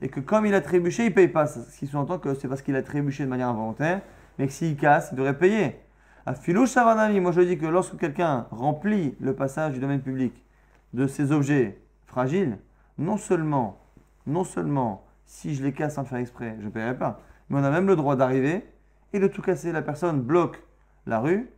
[0.00, 1.46] Et que comme il a trébuché, il ne paye pas.
[1.46, 4.00] Ce qui sous-entend que c'est parce qu'il a trébuché de manière involontaire,
[4.38, 5.76] mais que s'il casse, il devrait payer.
[6.24, 10.44] À Filou Shavanami, moi je dis que lorsque quelqu'un remplit le passage du domaine public,
[10.92, 12.58] de ces objets fragiles,
[12.96, 13.78] non seulement,
[14.26, 17.60] non seulement si je les casse sans le faire exprès, je ne paierai pas, mais
[17.60, 18.66] on a même le droit d'arriver
[19.12, 19.72] et de tout casser.
[19.72, 20.60] La personne bloque
[21.06, 21.50] la rue,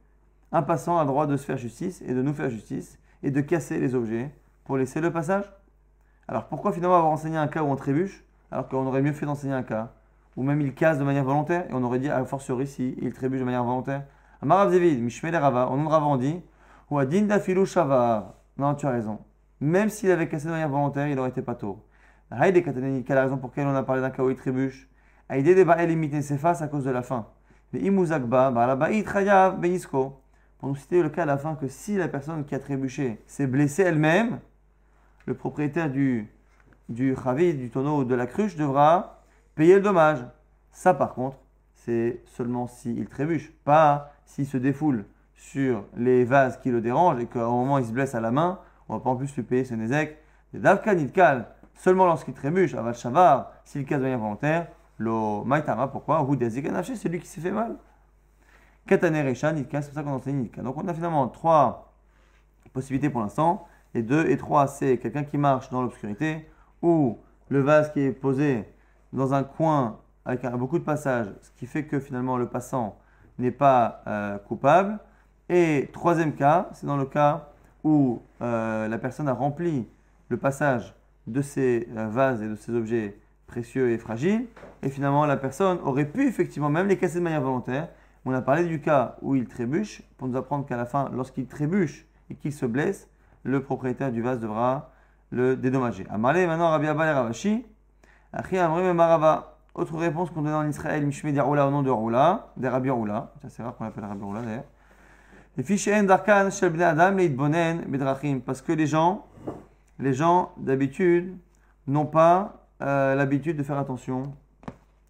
[0.52, 3.30] un passant a le droit de se faire justice et de nous faire justice et
[3.30, 5.50] de casser les objets pour laisser le passage.
[6.26, 9.26] Alors pourquoi finalement avoir enseigné un cas où on trébuche alors qu'on aurait mieux fait
[9.26, 9.92] d'enseigner un cas
[10.36, 13.12] où même il casse de manière volontaire et on aurait dit à fortiori si il
[13.12, 14.04] trébuche de manière volontaire?
[14.42, 16.42] Amarav Zevid, Mishmel Rava, on nom
[16.90, 17.28] ou Adin
[17.64, 19.20] Shavar, non, tu as raison.
[19.60, 21.84] Même s'il avait cassé de manière volontaire, il aurait été pas tôt.
[22.32, 24.88] Haïdé Kataneni, quelle raison pour laquelle on a parlé d'un où il trébuche?
[25.28, 27.26] Haïdé de Ba'el imité ses faces à cause de la faim.
[27.72, 30.20] Mais Imuzakba, Ba'alaba'it Chayav Beisko.
[30.58, 33.20] Pour nous citer le cas à la fin que si la personne qui a trébuché
[33.26, 34.38] s'est blessée elle-même,
[35.26, 36.28] le propriétaire du,
[36.88, 39.22] du chavid, du tonneau ou de la cruche devra
[39.54, 40.24] payer le dommage.
[40.70, 41.38] Ça par contre,
[41.74, 47.26] c'est seulement s'il trébuche, pas s'il se défoule sur les vases qui le dérangent et
[47.26, 49.42] qu'à un moment il se blesse à la main, on va pas en plus lui
[49.42, 50.18] payer ce nezek.
[50.52, 51.46] Davka nitkal,
[51.80, 56.26] seulement lorsqu'il trébuche, aval shavar, s'il casse de manière volontaire, lo maitama, pourquoi?
[56.38, 57.76] C'est lui qui s'est fait mal.
[58.86, 60.62] Kataner nitka, c'est pour ça qu'on enseigne nitka.
[60.62, 61.94] Donc on a finalement trois
[62.74, 63.66] possibilités pour l'instant.
[63.94, 66.48] Et deux et trois, c'est quelqu'un qui marche dans l'obscurité
[66.82, 68.64] ou le vase qui est posé
[69.12, 72.98] dans un coin avec beaucoup de passages, ce qui fait que finalement le passant
[73.38, 74.98] n'est pas euh, coupable.
[75.48, 77.48] Et troisième cas, c'est dans le cas
[77.82, 79.88] où euh, la personne a rempli
[80.28, 80.94] le passage
[81.30, 84.46] de ces euh, vases et de ces objets précieux et fragiles,
[84.82, 87.88] et finalement la personne aurait pu effectivement même les casser de manière volontaire.
[88.24, 91.46] On a parlé du cas où il trébuche, pour nous apprendre qu'à la fin, lorsqu'il
[91.46, 93.08] trébuche, et qu'il se blesse,
[93.42, 94.92] le propriétaire du vase devra
[95.30, 96.06] le dédommager.
[96.10, 97.66] Amalé, maintenant Rabbi Abba et Ravashi.
[99.72, 103.32] Autre réponse qu'on donne en Israël, Mishme Roula au nom de Roula, des Rabbi Roula.
[103.48, 104.64] C'est rare qu'on appelle Rabbi Roula d'ailleurs.
[105.56, 106.48] Les fichiers Darkan
[106.80, 108.40] Adam, Leitbonen, Bedrachim.
[108.40, 109.26] Parce que les gens,
[110.00, 111.36] les gens d'habitude,
[111.86, 114.32] n'ont pas euh, l'habitude de faire attention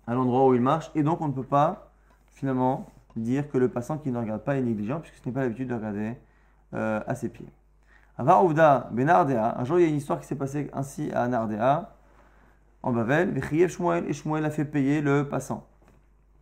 [0.07, 0.91] à l'endroit où ils marchent.
[0.95, 1.91] Et donc on ne peut pas,
[2.33, 5.43] finalement, dire que le passant qui ne regarde pas est négligent, puisque ce n'est pas
[5.43, 6.17] l'habitude de regarder
[6.75, 7.49] euh, à ses pieds.
[8.19, 11.95] Ben un jour il y a une histoire qui s'est passée ainsi à Nardea,
[12.83, 15.67] en Bavel, et Shmuel a fait payer le passant.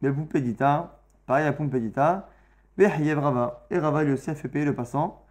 [0.03, 2.29] Le Pumpedita, pareil à Pumpedita,
[2.79, 5.25] Rava, et Rava lui aussi a fait payer le passant.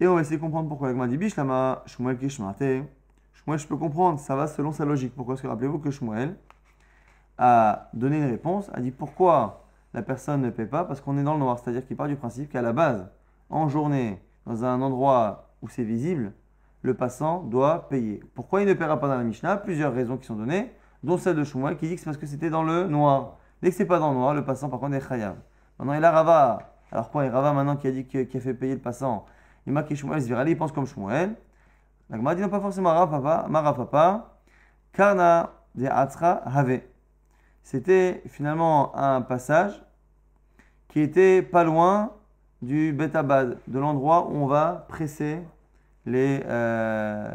[0.00, 0.92] Et on va essayer de comprendre pourquoi.
[0.92, 2.84] La dit Bishlama, Shmuel Kishmate.
[3.32, 5.12] Shmuel, je peux comprendre, ça va selon sa logique.
[5.12, 6.36] Pourquoi Parce que rappelez-vous que Shmuel
[7.36, 10.84] a donné une réponse, a dit pourquoi la personne ne paie pas?
[10.84, 13.10] Parce qu'on est dans le noir, c'est-à-dire qu'il part du principe qu'à la base,
[13.50, 16.32] en journée, dans un endroit où c'est visible,
[16.82, 18.22] le passant doit payer.
[18.36, 19.56] Pourquoi il ne paiera pas dans la Mishnah?
[19.56, 20.70] Plusieurs raisons qui sont données,
[21.02, 23.38] dont celle de Shmuel qui dit que c'est parce que c'était dans le noir.
[23.62, 25.34] Dès que c'est pas dans le noir, le passant par contre est chayav.
[25.76, 26.58] Maintenant il a Rava.
[26.92, 29.26] Alors quoi, il Rava maintenant qui a dit qui a fait payer le passant
[29.68, 31.34] Il Shmuel il pense comme Shmuel.
[32.08, 34.38] La dit non pas forcément Mara Papa,
[34.92, 36.80] Karna de Atzra Have.
[37.62, 39.82] C'était finalement un passage
[40.88, 42.12] qui était pas loin
[42.62, 45.40] du betabad, de l'endroit où on va presser
[46.06, 47.34] euh,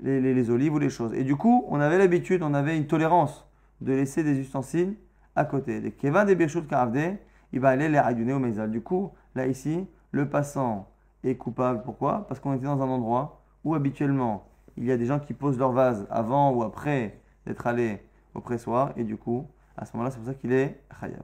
[0.00, 1.12] les, les, olives ou les choses.
[1.14, 3.44] Et du coup, on avait l'habitude, on avait une tolérance
[3.80, 4.94] de laisser des ustensiles
[5.34, 5.80] à côté.
[5.80, 7.16] Des des birchut karavde,
[7.52, 8.70] il va aller les rayonner au mezal.
[8.70, 10.88] Du coup, là ici, le passant
[11.24, 11.82] est coupable.
[11.84, 12.26] Pourquoi?
[12.28, 15.58] Parce qu'on était dans un endroit où habituellement il y a des gens qui posent
[15.58, 18.02] leur vase avant ou après d'être allés
[18.34, 18.92] au pressoir.
[18.96, 21.22] Et du coup, à ce moment-là, c'est pour ça qu'il est chayab.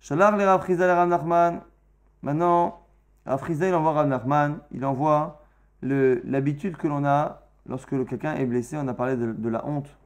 [0.00, 1.60] Shalach le Rav le Nachman.
[2.22, 2.80] Maintenant,
[3.26, 5.42] Rafrizda, il envoie Rav Nachman, il envoie
[5.82, 8.76] l'habitude que l'on a lorsque quelqu'un est blessé.
[8.76, 9.98] On a parlé de, la honte.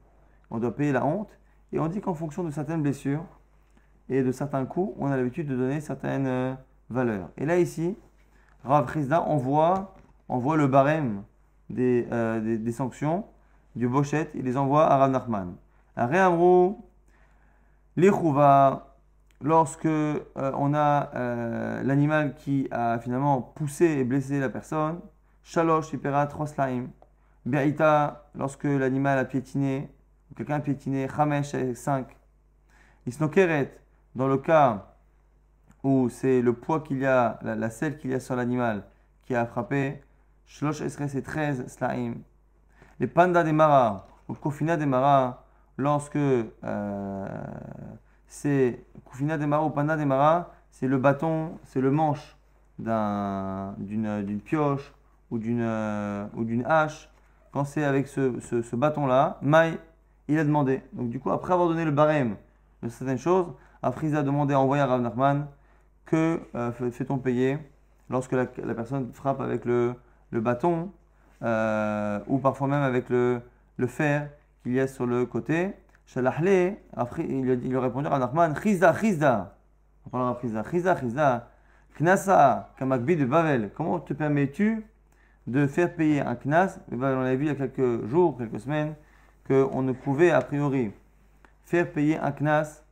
[0.51, 1.31] On doit payer la honte.
[1.73, 3.25] Et on dit qu'en fonction de certaines blessures
[4.09, 6.55] et de certains coups, on a l'habitude de donner certaines euh,
[6.89, 7.31] valeurs.
[7.37, 7.97] Et là, ici,
[8.65, 9.95] Rav Rizda envoie,
[10.29, 11.23] le barème
[11.71, 13.25] des, euh, des, sanctions
[13.75, 14.31] du Bochet.
[14.35, 15.55] Il les envoie à Rav Nachman.
[15.97, 16.85] À Réamrou,
[19.43, 25.01] lorsque euh, on a euh, l'animal qui a finalement poussé et blessé la personne,
[25.43, 26.91] Shalosh, Ipera, trois slime.
[27.47, 29.91] Be'ita, lorsque l'animal a piétiné,
[30.37, 32.07] quelqu'un a piétiné, Chamesh, 5.
[33.07, 33.79] Isnokeret,
[34.15, 34.90] dans le cas
[35.83, 38.85] où c'est le poids qu'il y a, la, selle qu'il y a sur l'animal
[39.25, 40.03] qui a frappé,
[40.47, 42.23] Shlosh Esres, c'est 13 slime.
[42.99, 45.45] Les pandas des maras, ou Kofina des maras,
[45.81, 47.27] lorsque euh,
[48.27, 52.37] c'est Kufina Demara ou Panda Demara, c'est le bâton, c'est le manche
[52.79, 54.95] d'une pioche
[55.31, 57.11] ou d'une hache.
[57.53, 59.79] Quand c'est avec ce, bâton-là, Maï,
[60.29, 60.83] il a demandé.
[60.93, 62.37] Donc du coup, après avoir donné le barème
[62.83, 63.47] de certaines choses,
[63.83, 65.47] Afriza a demandé à envoyer à Rav Nachman
[66.07, 67.59] que euh, fait-on payer
[68.09, 69.95] lorsque la, personne frappe avec le,
[70.33, 70.91] bâton
[71.43, 73.41] euh, ou parfois même avec le,
[73.87, 74.31] fer
[74.63, 75.73] qu'il y a sur le côté?
[76.07, 76.77] Shalahle,
[77.19, 79.57] il, lui a répondu à Nachman, Chizda, Chizda.
[80.07, 81.51] On parlera Chizda, Chizda, Chizda.
[82.01, 83.71] Knasa, Kamakbi de Bavel.
[83.77, 84.87] Comment te permets-tu
[85.47, 86.79] de faire payer un Knas?
[86.91, 88.95] On l'a vu il y a quelques jours, quelques semaines,
[89.47, 90.93] qu'on ne pouvait a priori
[91.65, 92.83] faire payer un Knas.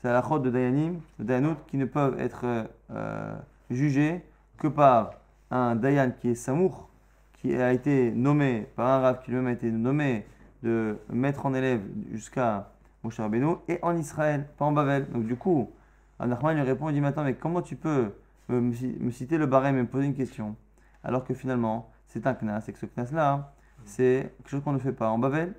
[0.00, 2.44] C'est la chôte de Dayanim, de Dayanot, qui ne peuvent être
[2.90, 3.36] euh,
[3.68, 4.24] jugés
[4.56, 5.14] que par
[5.50, 6.88] un Dayan qui est Samour,
[7.34, 10.24] qui a été nommé par un Rav qui lui-même a été nommé
[10.62, 11.80] de mettre en élève
[12.12, 12.70] jusqu'à
[13.02, 15.08] Moshe Rabbeinu et en Israël, pas en Bavel.
[15.10, 15.70] Donc du coup,
[16.18, 18.12] Anachman lui répond, il dit maintenant, mais comment tu peux
[18.48, 20.56] me, citer le barème et me poser une question
[21.04, 23.52] alors que finalement c'est un knas et que ce knas-là,
[23.84, 25.54] c'est quelque chose qu'on ne fait pas en Bavel.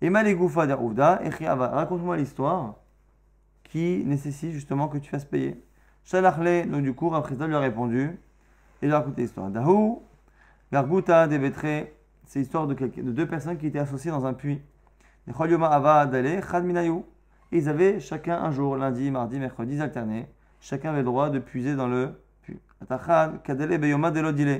[0.00, 2.74] Et Malegoufa d'Arouda, raconte-moi l'histoire
[3.68, 5.62] qui nécessite justement que tu fasses payer.
[6.04, 8.18] Shalachle, donc du coup, Raphrida lui a répondu
[8.82, 9.50] et il a raconté l'histoire.
[9.50, 10.02] Dahou,
[10.72, 11.88] Garguta, Devetre,
[12.26, 14.60] c'est l'histoire de, de, deux personnes qui étaient associées dans un puits.
[15.28, 15.32] Et
[17.52, 20.26] ils avaient chacun un jour, lundi, mardi, mercredi, alternés.
[20.60, 22.60] Chacun avait le droit de puiser dans le puits.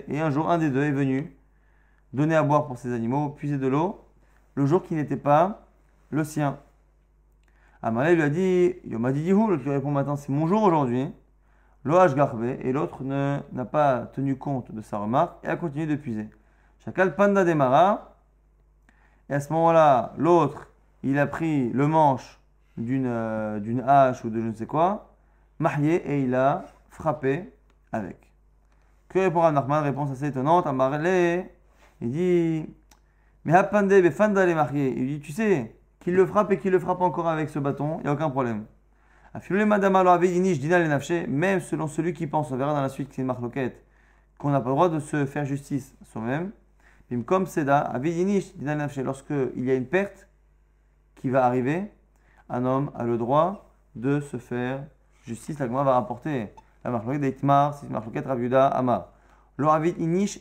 [0.08, 1.36] Et un jour, un des deux est venu
[2.12, 4.04] donner à boire pour ses animaux, puiser de l'eau,
[4.54, 5.68] le jour qui n'était pas
[6.10, 6.58] le sien.
[7.82, 11.12] Amalé lui a dit, Yomadidihu, l'autre lui répond maintenant, c'est mon jour aujourd'hui.
[11.84, 15.94] L'OH garbé, et l'autre n'a pas tenu compte de sa remarque et a continué de
[15.94, 16.28] puiser.
[16.84, 18.16] Chakal Panda Demara.
[19.28, 20.68] Et à ce moment-là, l'autre,
[21.02, 22.40] il a pris le manche
[22.76, 25.14] d'une euh, hache ou de je ne sais quoi,
[25.58, 27.52] marié, et il a frappé
[27.92, 28.32] avec.
[29.08, 30.66] Que répond Rav Nachman Réponse assez étonnante.
[30.66, 31.06] Amarle,
[32.00, 32.66] il dit
[33.44, 34.92] Mais Hapande Befanda les mariés.
[34.96, 35.75] Il dit Tu sais,
[36.06, 38.30] qu'il le frappe et qu'il le frappe encore avec ce bâton, il n'y a aucun
[38.30, 38.64] problème.
[39.34, 39.42] Même
[41.60, 43.72] selon celui qui pense, on verra dans la suite que c'est une
[44.38, 46.52] qu'on n'a pas le droit de se faire justice soi-même.
[47.24, 47.92] Comme Seda,
[49.02, 50.28] lorsqu'il y a une perte
[51.16, 51.90] qui va arriver,
[52.50, 54.84] un homme a le droit de se faire
[55.24, 55.58] justice.
[55.58, 59.08] La va rapporter la marloquette d'Itmar, c'est une marloquette Rabiuda Amar.
[59.58, 60.38] inish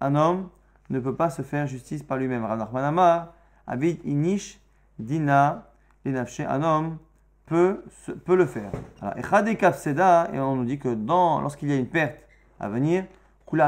[0.00, 0.48] Un homme
[0.88, 2.46] ne peut pas se faire justice par lui-même.
[2.46, 3.34] Rav Amar,
[3.66, 4.61] Avid inish
[4.98, 5.68] dina
[6.04, 6.98] Un homme
[7.46, 7.84] peut,
[8.24, 8.72] peut le faire.
[9.02, 12.18] et on nous dit que lorsqu'il y a une perte
[12.58, 13.04] à venir,
[13.46, 13.62] tout le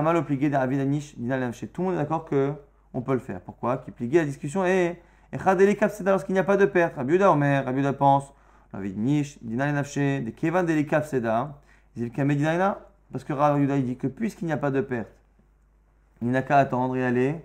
[1.82, 3.40] monde est d'accord qu'on peut le faire.
[3.40, 3.78] Pourquoi?
[3.78, 4.98] Qui pligue la discussion et
[5.32, 6.96] lorsqu'il n'y a pas de perte.
[6.96, 8.32] Rabiuda Omer, Rabiuda pense,
[8.74, 11.60] Nish, Dina de Kevan Delikaf Seda,
[13.12, 15.10] parce que Rabiuda il dit que puisqu'il n'y a pas de perte,
[16.22, 17.36] il n'a qu'à attendre et aller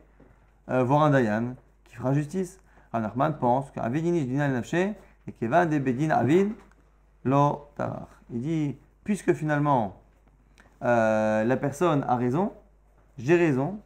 [0.69, 2.59] euh, voir un Dayan qui fera justice.
[2.91, 3.71] Ranachman pense.
[8.31, 10.01] Il dit, puisque finalement
[10.83, 12.53] euh, la personne a raison,
[13.17, 13.79] j'ai raison,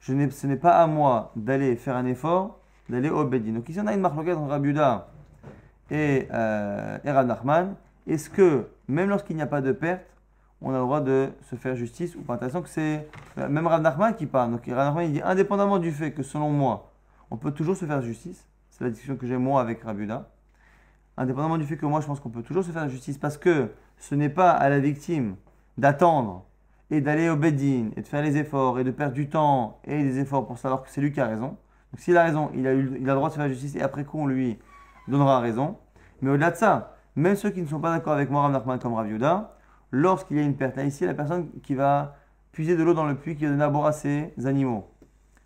[0.00, 3.52] ce n'est pas à moi d'aller faire un effort, d'aller au Bedin.
[3.52, 5.08] Donc ici on a une marque entre Rabiuda
[5.90, 8.12] et, euh, et.
[8.12, 10.06] Est-ce que, même lorsqu'il n'y a pas de perte,
[10.62, 12.34] on a le droit de se faire justice ou pas?
[12.34, 13.06] Intéressant que c'est
[13.38, 14.52] euh, même Rav Nachman qui parle.
[14.52, 16.89] Donc Rav Nachman il dit indépendamment du fait que selon moi,
[17.30, 18.48] on peut toujours se faire justice.
[18.70, 20.30] C'est la discussion que j'ai moi avec Rabuda.
[21.16, 23.70] Indépendamment du fait que moi je pense qu'on peut toujours se faire justice parce que
[23.98, 25.36] ce n'est pas à la victime
[25.76, 26.46] d'attendre
[26.90, 30.02] et d'aller au Beddin et de faire les efforts et de perdre du temps et
[30.02, 31.56] des efforts pour savoir que c'est lui qui a raison.
[31.92, 34.18] Donc s'il a raison, il a, le droit de se faire justice et après coup
[34.18, 34.58] on lui
[35.08, 35.76] donnera raison.
[36.22, 38.78] Mais au-delà de ça, même ceux qui ne sont pas d'accord avec moi, Rav Nachman
[38.78, 39.08] comme Rav
[39.90, 42.16] lorsqu'il y a une perte, ici la personne qui va
[42.52, 44.88] puiser de l'eau dans le puits qui va donner à boire à ses animaux,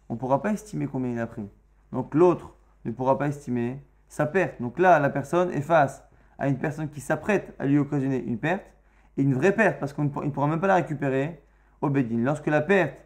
[0.09, 1.49] on ne pourra pas estimer combien il a pris.
[1.94, 2.54] Donc l'autre
[2.85, 3.78] ne pourra pas estimer
[4.09, 4.61] sa perte.
[4.61, 6.04] Donc là, la personne est face
[6.38, 8.64] à une personne qui s'apprête à lui occasionner une perte
[9.16, 11.40] et une vraie perte parce qu'on ne pourra même pas la récupérer
[11.80, 12.18] au Bedin.
[12.18, 12.98] Lorsque la perte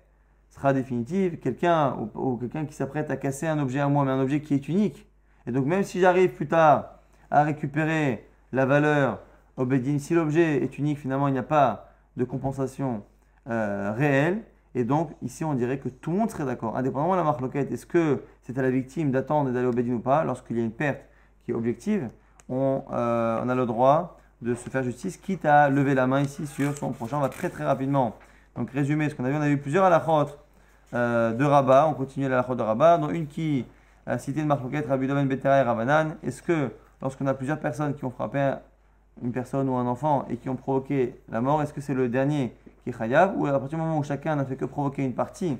[0.48, 4.20] sera définitive, quelqu'un ou, quelqu'un qui s'apprête à casser un objet à moi, mais un
[4.20, 5.06] objet qui est unique.
[5.46, 9.20] Et donc même si j'arrive plus tard à récupérer la valeur
[9.58, 13.04] au Bedin, si l'objet est unique, finalement il n'y a pas de compensation
[13.50, 14.44] euh, réelle.
[14.78, 16.76] Et donc, ici, on dirait que tout le monde serait d'accord.
[16.76, 19.72] Indépendamment de la marque loquette, est-ce que c'est à la victime d'attendre et d'aller au
[19.72, 21.00] Bedin ou pas Lorsqu'il y a une perte
[21.44, 22.08] qui est objective,
[22.48, 26.46] on, euh, a le droit de se faire justice, quitte à lever la main ici
[26.46, 27.16] sur son prochain.
[27.16, 28.14] On va très très rapidement
[28.54, 29.36] donc résumer ce qu'on a vu.
[29.36, 30.30] On a vu plusieurs halachot
[30.94, 31.88] euh, de Rabat.
[31.88, 33.66] On continue la halachot de Rabat, dont une qui
[34.06, 36.14] a cité de marque loquette, Rabbi Domen Betera et Ravanan.
[36.22, 36.70] Est-ce que
[37.02, 38.52] lorsqu'on a plusieurs personnes qui ont frappé
[39.24, 42.08] une personne ou un enfant et qui ont provoqué la mort, est-ce que c'est le
[42.08, 42.54] dernier
[42.88, 45.12] qui est chayav, ou à partir du moment où chacun n'a fait que provoquer une
[45.12, 45.58] partie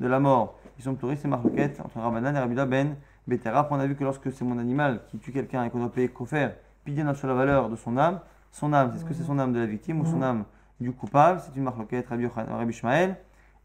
[0.00, 3.68] de la mort, ils sont touristes et marloquettes entre Rabbanan et Rabida Ben Betera.
[3.70, 6.08] On a vu que lorsque c'est mon animal qui tue quelqu'un et qu'on doit payer
[6.08, 6.50] kofer,
[6.84, 9.58] pidien sur la valeur de son âme, son âme, est-ce que c'est son âme de
[9.58, 10.44] la victime ou son âme
[10.80, 11.40] du coupable?
[11.44, 13.16] C'est une marloquette, Rabbi, Rabbi Ishmael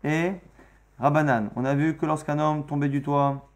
[0.04, 0.34] et
[1.00, 1.50] Rabbanan.
[1.56, 3.48] On a vu que lorsqu'un homme tombait du toit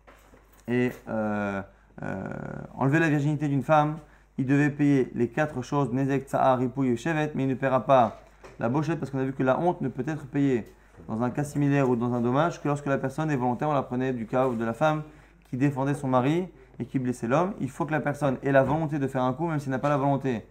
[0.70, 1.62] et euh,
[2.02, 2.30] euh,
[2.78, 3.98] enlevait la virginité d'une femme,
[4.38, 7.86] il devait payer les quatre choses, Nezek, Tsahar, Ripouille et Shevet, mais il ne paiera
[7.86, 8.22] pas
[8.60, 10.66] la bochette parce qu'on a vu que la honte ne peut être payée
[11.08, 13.74] dans un cas similaire ou dans un dommage que lorsque la personne est volontaire, on
[13.74, 15.04] la prenait du cas de la femme
[15.50, 16.48] qui défendait son mari
[16.80, 17.54] et qui blessait l'homme.
[17.60, 19.80] Il faut que la personne ait la volonté de faire un coup, même s'il n'a
[19.80, 20.46] pas la volonté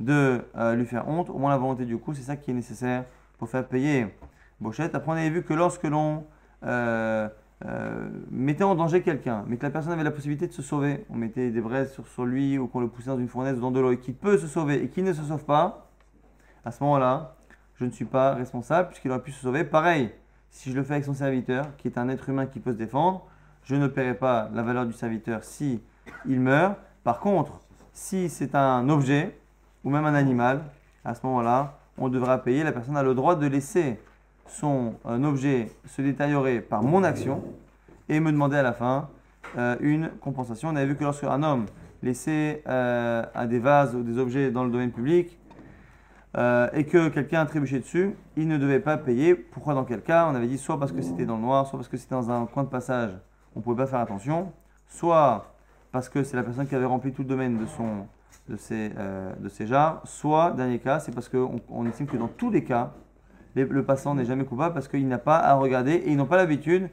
[0.00, 2.54] de euh, lui faire honte, au moins la volonté du coup, c'est ça qui est
[2.54, 3.04] nécessaire
[3.38, 4.06] pour faire payer
[4.60, 4.94] bochette.
[4.94, 6.24] Après, on avait vu que lorsque l'on
[6.64, 7.28] euh,
[7.64, 11.04] euh, mettait en danger quelqu'un, mais que la personne avait la possibilité de se sauver,
[11.10, 13.70] on mettait des braises sur, lui ou qu'on le poussait dans une fournaise ou dans
[13.70, 15.90] de l'eau et qu'il peut se sauver et qu'il ne se sauve pas,
[16.64, 17.34] à ce moment-là,
[17.76, 19.64] je ne suis pas responsable puisqu'il aurait pu se sauver.
[19.64, 20.10] Pareil,
[20.50, 22.76] si je le fais avec son serviteur, qui est un être humain qui peut se
[22.76, 23.26] défendre,
[23.64, 25.80] je ne paierai pas la valeur du serviteur si
[26.26, 26.76] il meurt.
[27.04, 27.60] Par contre,
[27.92, 29.38] si c'est un objet
[29.84, 30.62] ou même un animal,
[31.04, 32.64] à ce moment-là, on devra payer.
[32.64, 33.98] La personne a le droit de laisser
[34.46, 37.42] son un objet se détériorer par mon action
[38.08, 39.08] et me demander à la fin
[39.56, 40.68] euh, une compensation.
[40.68, 41.66] On avait vu que lorsque un homme
[42.02, 45.38] laissait euh, des vases ou des objets dans le domaine public
[46.36, 49.34] euh, et que quelqu'un a trébuché dessus, il ne devait pas payer.
[49.34, 50.26] Pourquoi dans quel cas?
[50.30, 52.30] On avait dit soit parce que c'était dans le noir, soit parce que c'était dans
[52.30, 53.12] un coin de passage,
[53.54, 54.52] on ne pouvait pas faire attention,
[54.88, 55.54] soit
[55.90, 58.06] parce que c'est la personne qui avait rempli tout le domaine de, son,
[58.48, 62.28] de, ses, de ses jarres, soit, dernier cas, c'est parce qu'on on estime que dans
[62.28, 62.92] tous les cas,
[63.54, 66.38] le passant n'est jamais coupable parce qu'il n'a pas à regarder et ils n'ont pas
[66.38, 66.88] l'habitude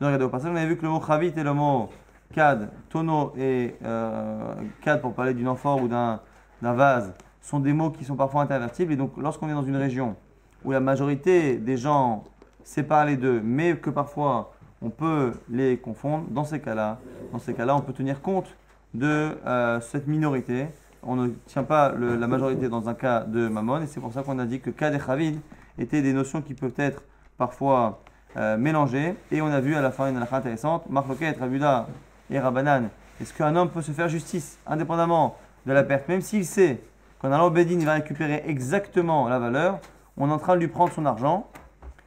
[0.00, 0.50] de regarder au passage.
[0.52, 1.88] On avait vu que le mot chavit et le mot
[2.32, 6.20] kad, tonneau et euh, kad pour parler d'une amphore ou d'un
[6.60, 7.12] vase
[7.44, 8.92] sont des mots qui sont parfois intervertibles.
[8.92, 10.16] Et donc, lorsqu'on est dans une région
[10.64, 12.24] où la majorité des gens
[12.64, 16.98] séparent les deux, mais que parfois on peut les confondre, dans ces cas-là,
[17.32, 18.56] dans ces cas-là, on peut tenir compte
[18.94, 20.68] de euh, cette minorité.
[21.02, 24.22] On ne tient pas la majorité dans un cas de mammon, et c'est pour ça
[24.22, 25.38] qu'on a dit que cas des chavid
[25.78, 27.02] étaient des notions qui peuvent être
[27.36, 28.00] parfois
[28.38, 29.16] euh, mélangées.
[29.30, 31.88] Et on a vu à la fin une halakha intéressante, Marloket, Rabuda
[32.30, 32.88] et Rabanan.
[33.20, 35.36] Est-ce qu'un homme peut se faire justice indépendamment
[35.66, 36.80] de la perte, même s'il sait
[37.24, 39.78] au Bédine, il va récupérer exactement la valeur,
[40.16, 41.48] on est en train de lui prendre son argent.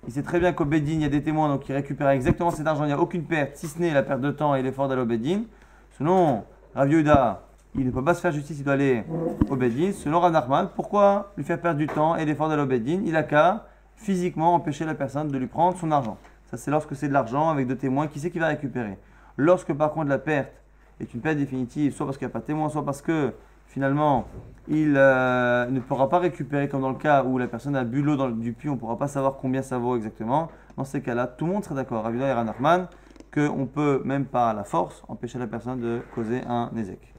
[0.07, 2.51] Il sait très bien qu'au Bédine, il y a des témoins, donc il récupère exactement
[2.51, 4.61] cet argent, il n'y a aucune perte, si ce n'est la perte de temps et
[4.61, 5.45] l'effort d'aller au Bédine.
[5.97, 6.43] Selon
[6.75, 6.91] Rav
[7.75, 9.03] il ne peut pas se faire justice, il doit aller
[9.49, 9.91] au Bédine.
[9.91, 13.23] Selon Rav pourquoi lui faire perdre du temps et l'effort d'aller au Bédine Il a
[13.23, 13.65] qu'à
[13.95, 16.17] physiquement empêcher la personne de lui prendre son argent.
[16.49, 18.97] Ça, c'est lorsque c'est de l'argent avec deux témoins, qui sait qui va récupérer?
[19.35, 20.53] Lorsque par contre la perte
[20.99, 23.33] est une perte définitive, soit parce qu'il n'y a pas de témoin, soit parce que
[23.67, 24.27] finalement
[24.69, 28.01] il euh, ne pourra pas récupérer, comme dans le cas où la personne a bu
[28.01, 30.49] l'eau du puits, on ne pourra pas savoir combien ça vaut exactement.
[30.75, 32.87] Dans ces cas-là, tout le monde serait d'accord, Ravida et Ranachman,
[33.33, 37.13] qu'on peut, même par la force, empêcher la personne de causer un ézec.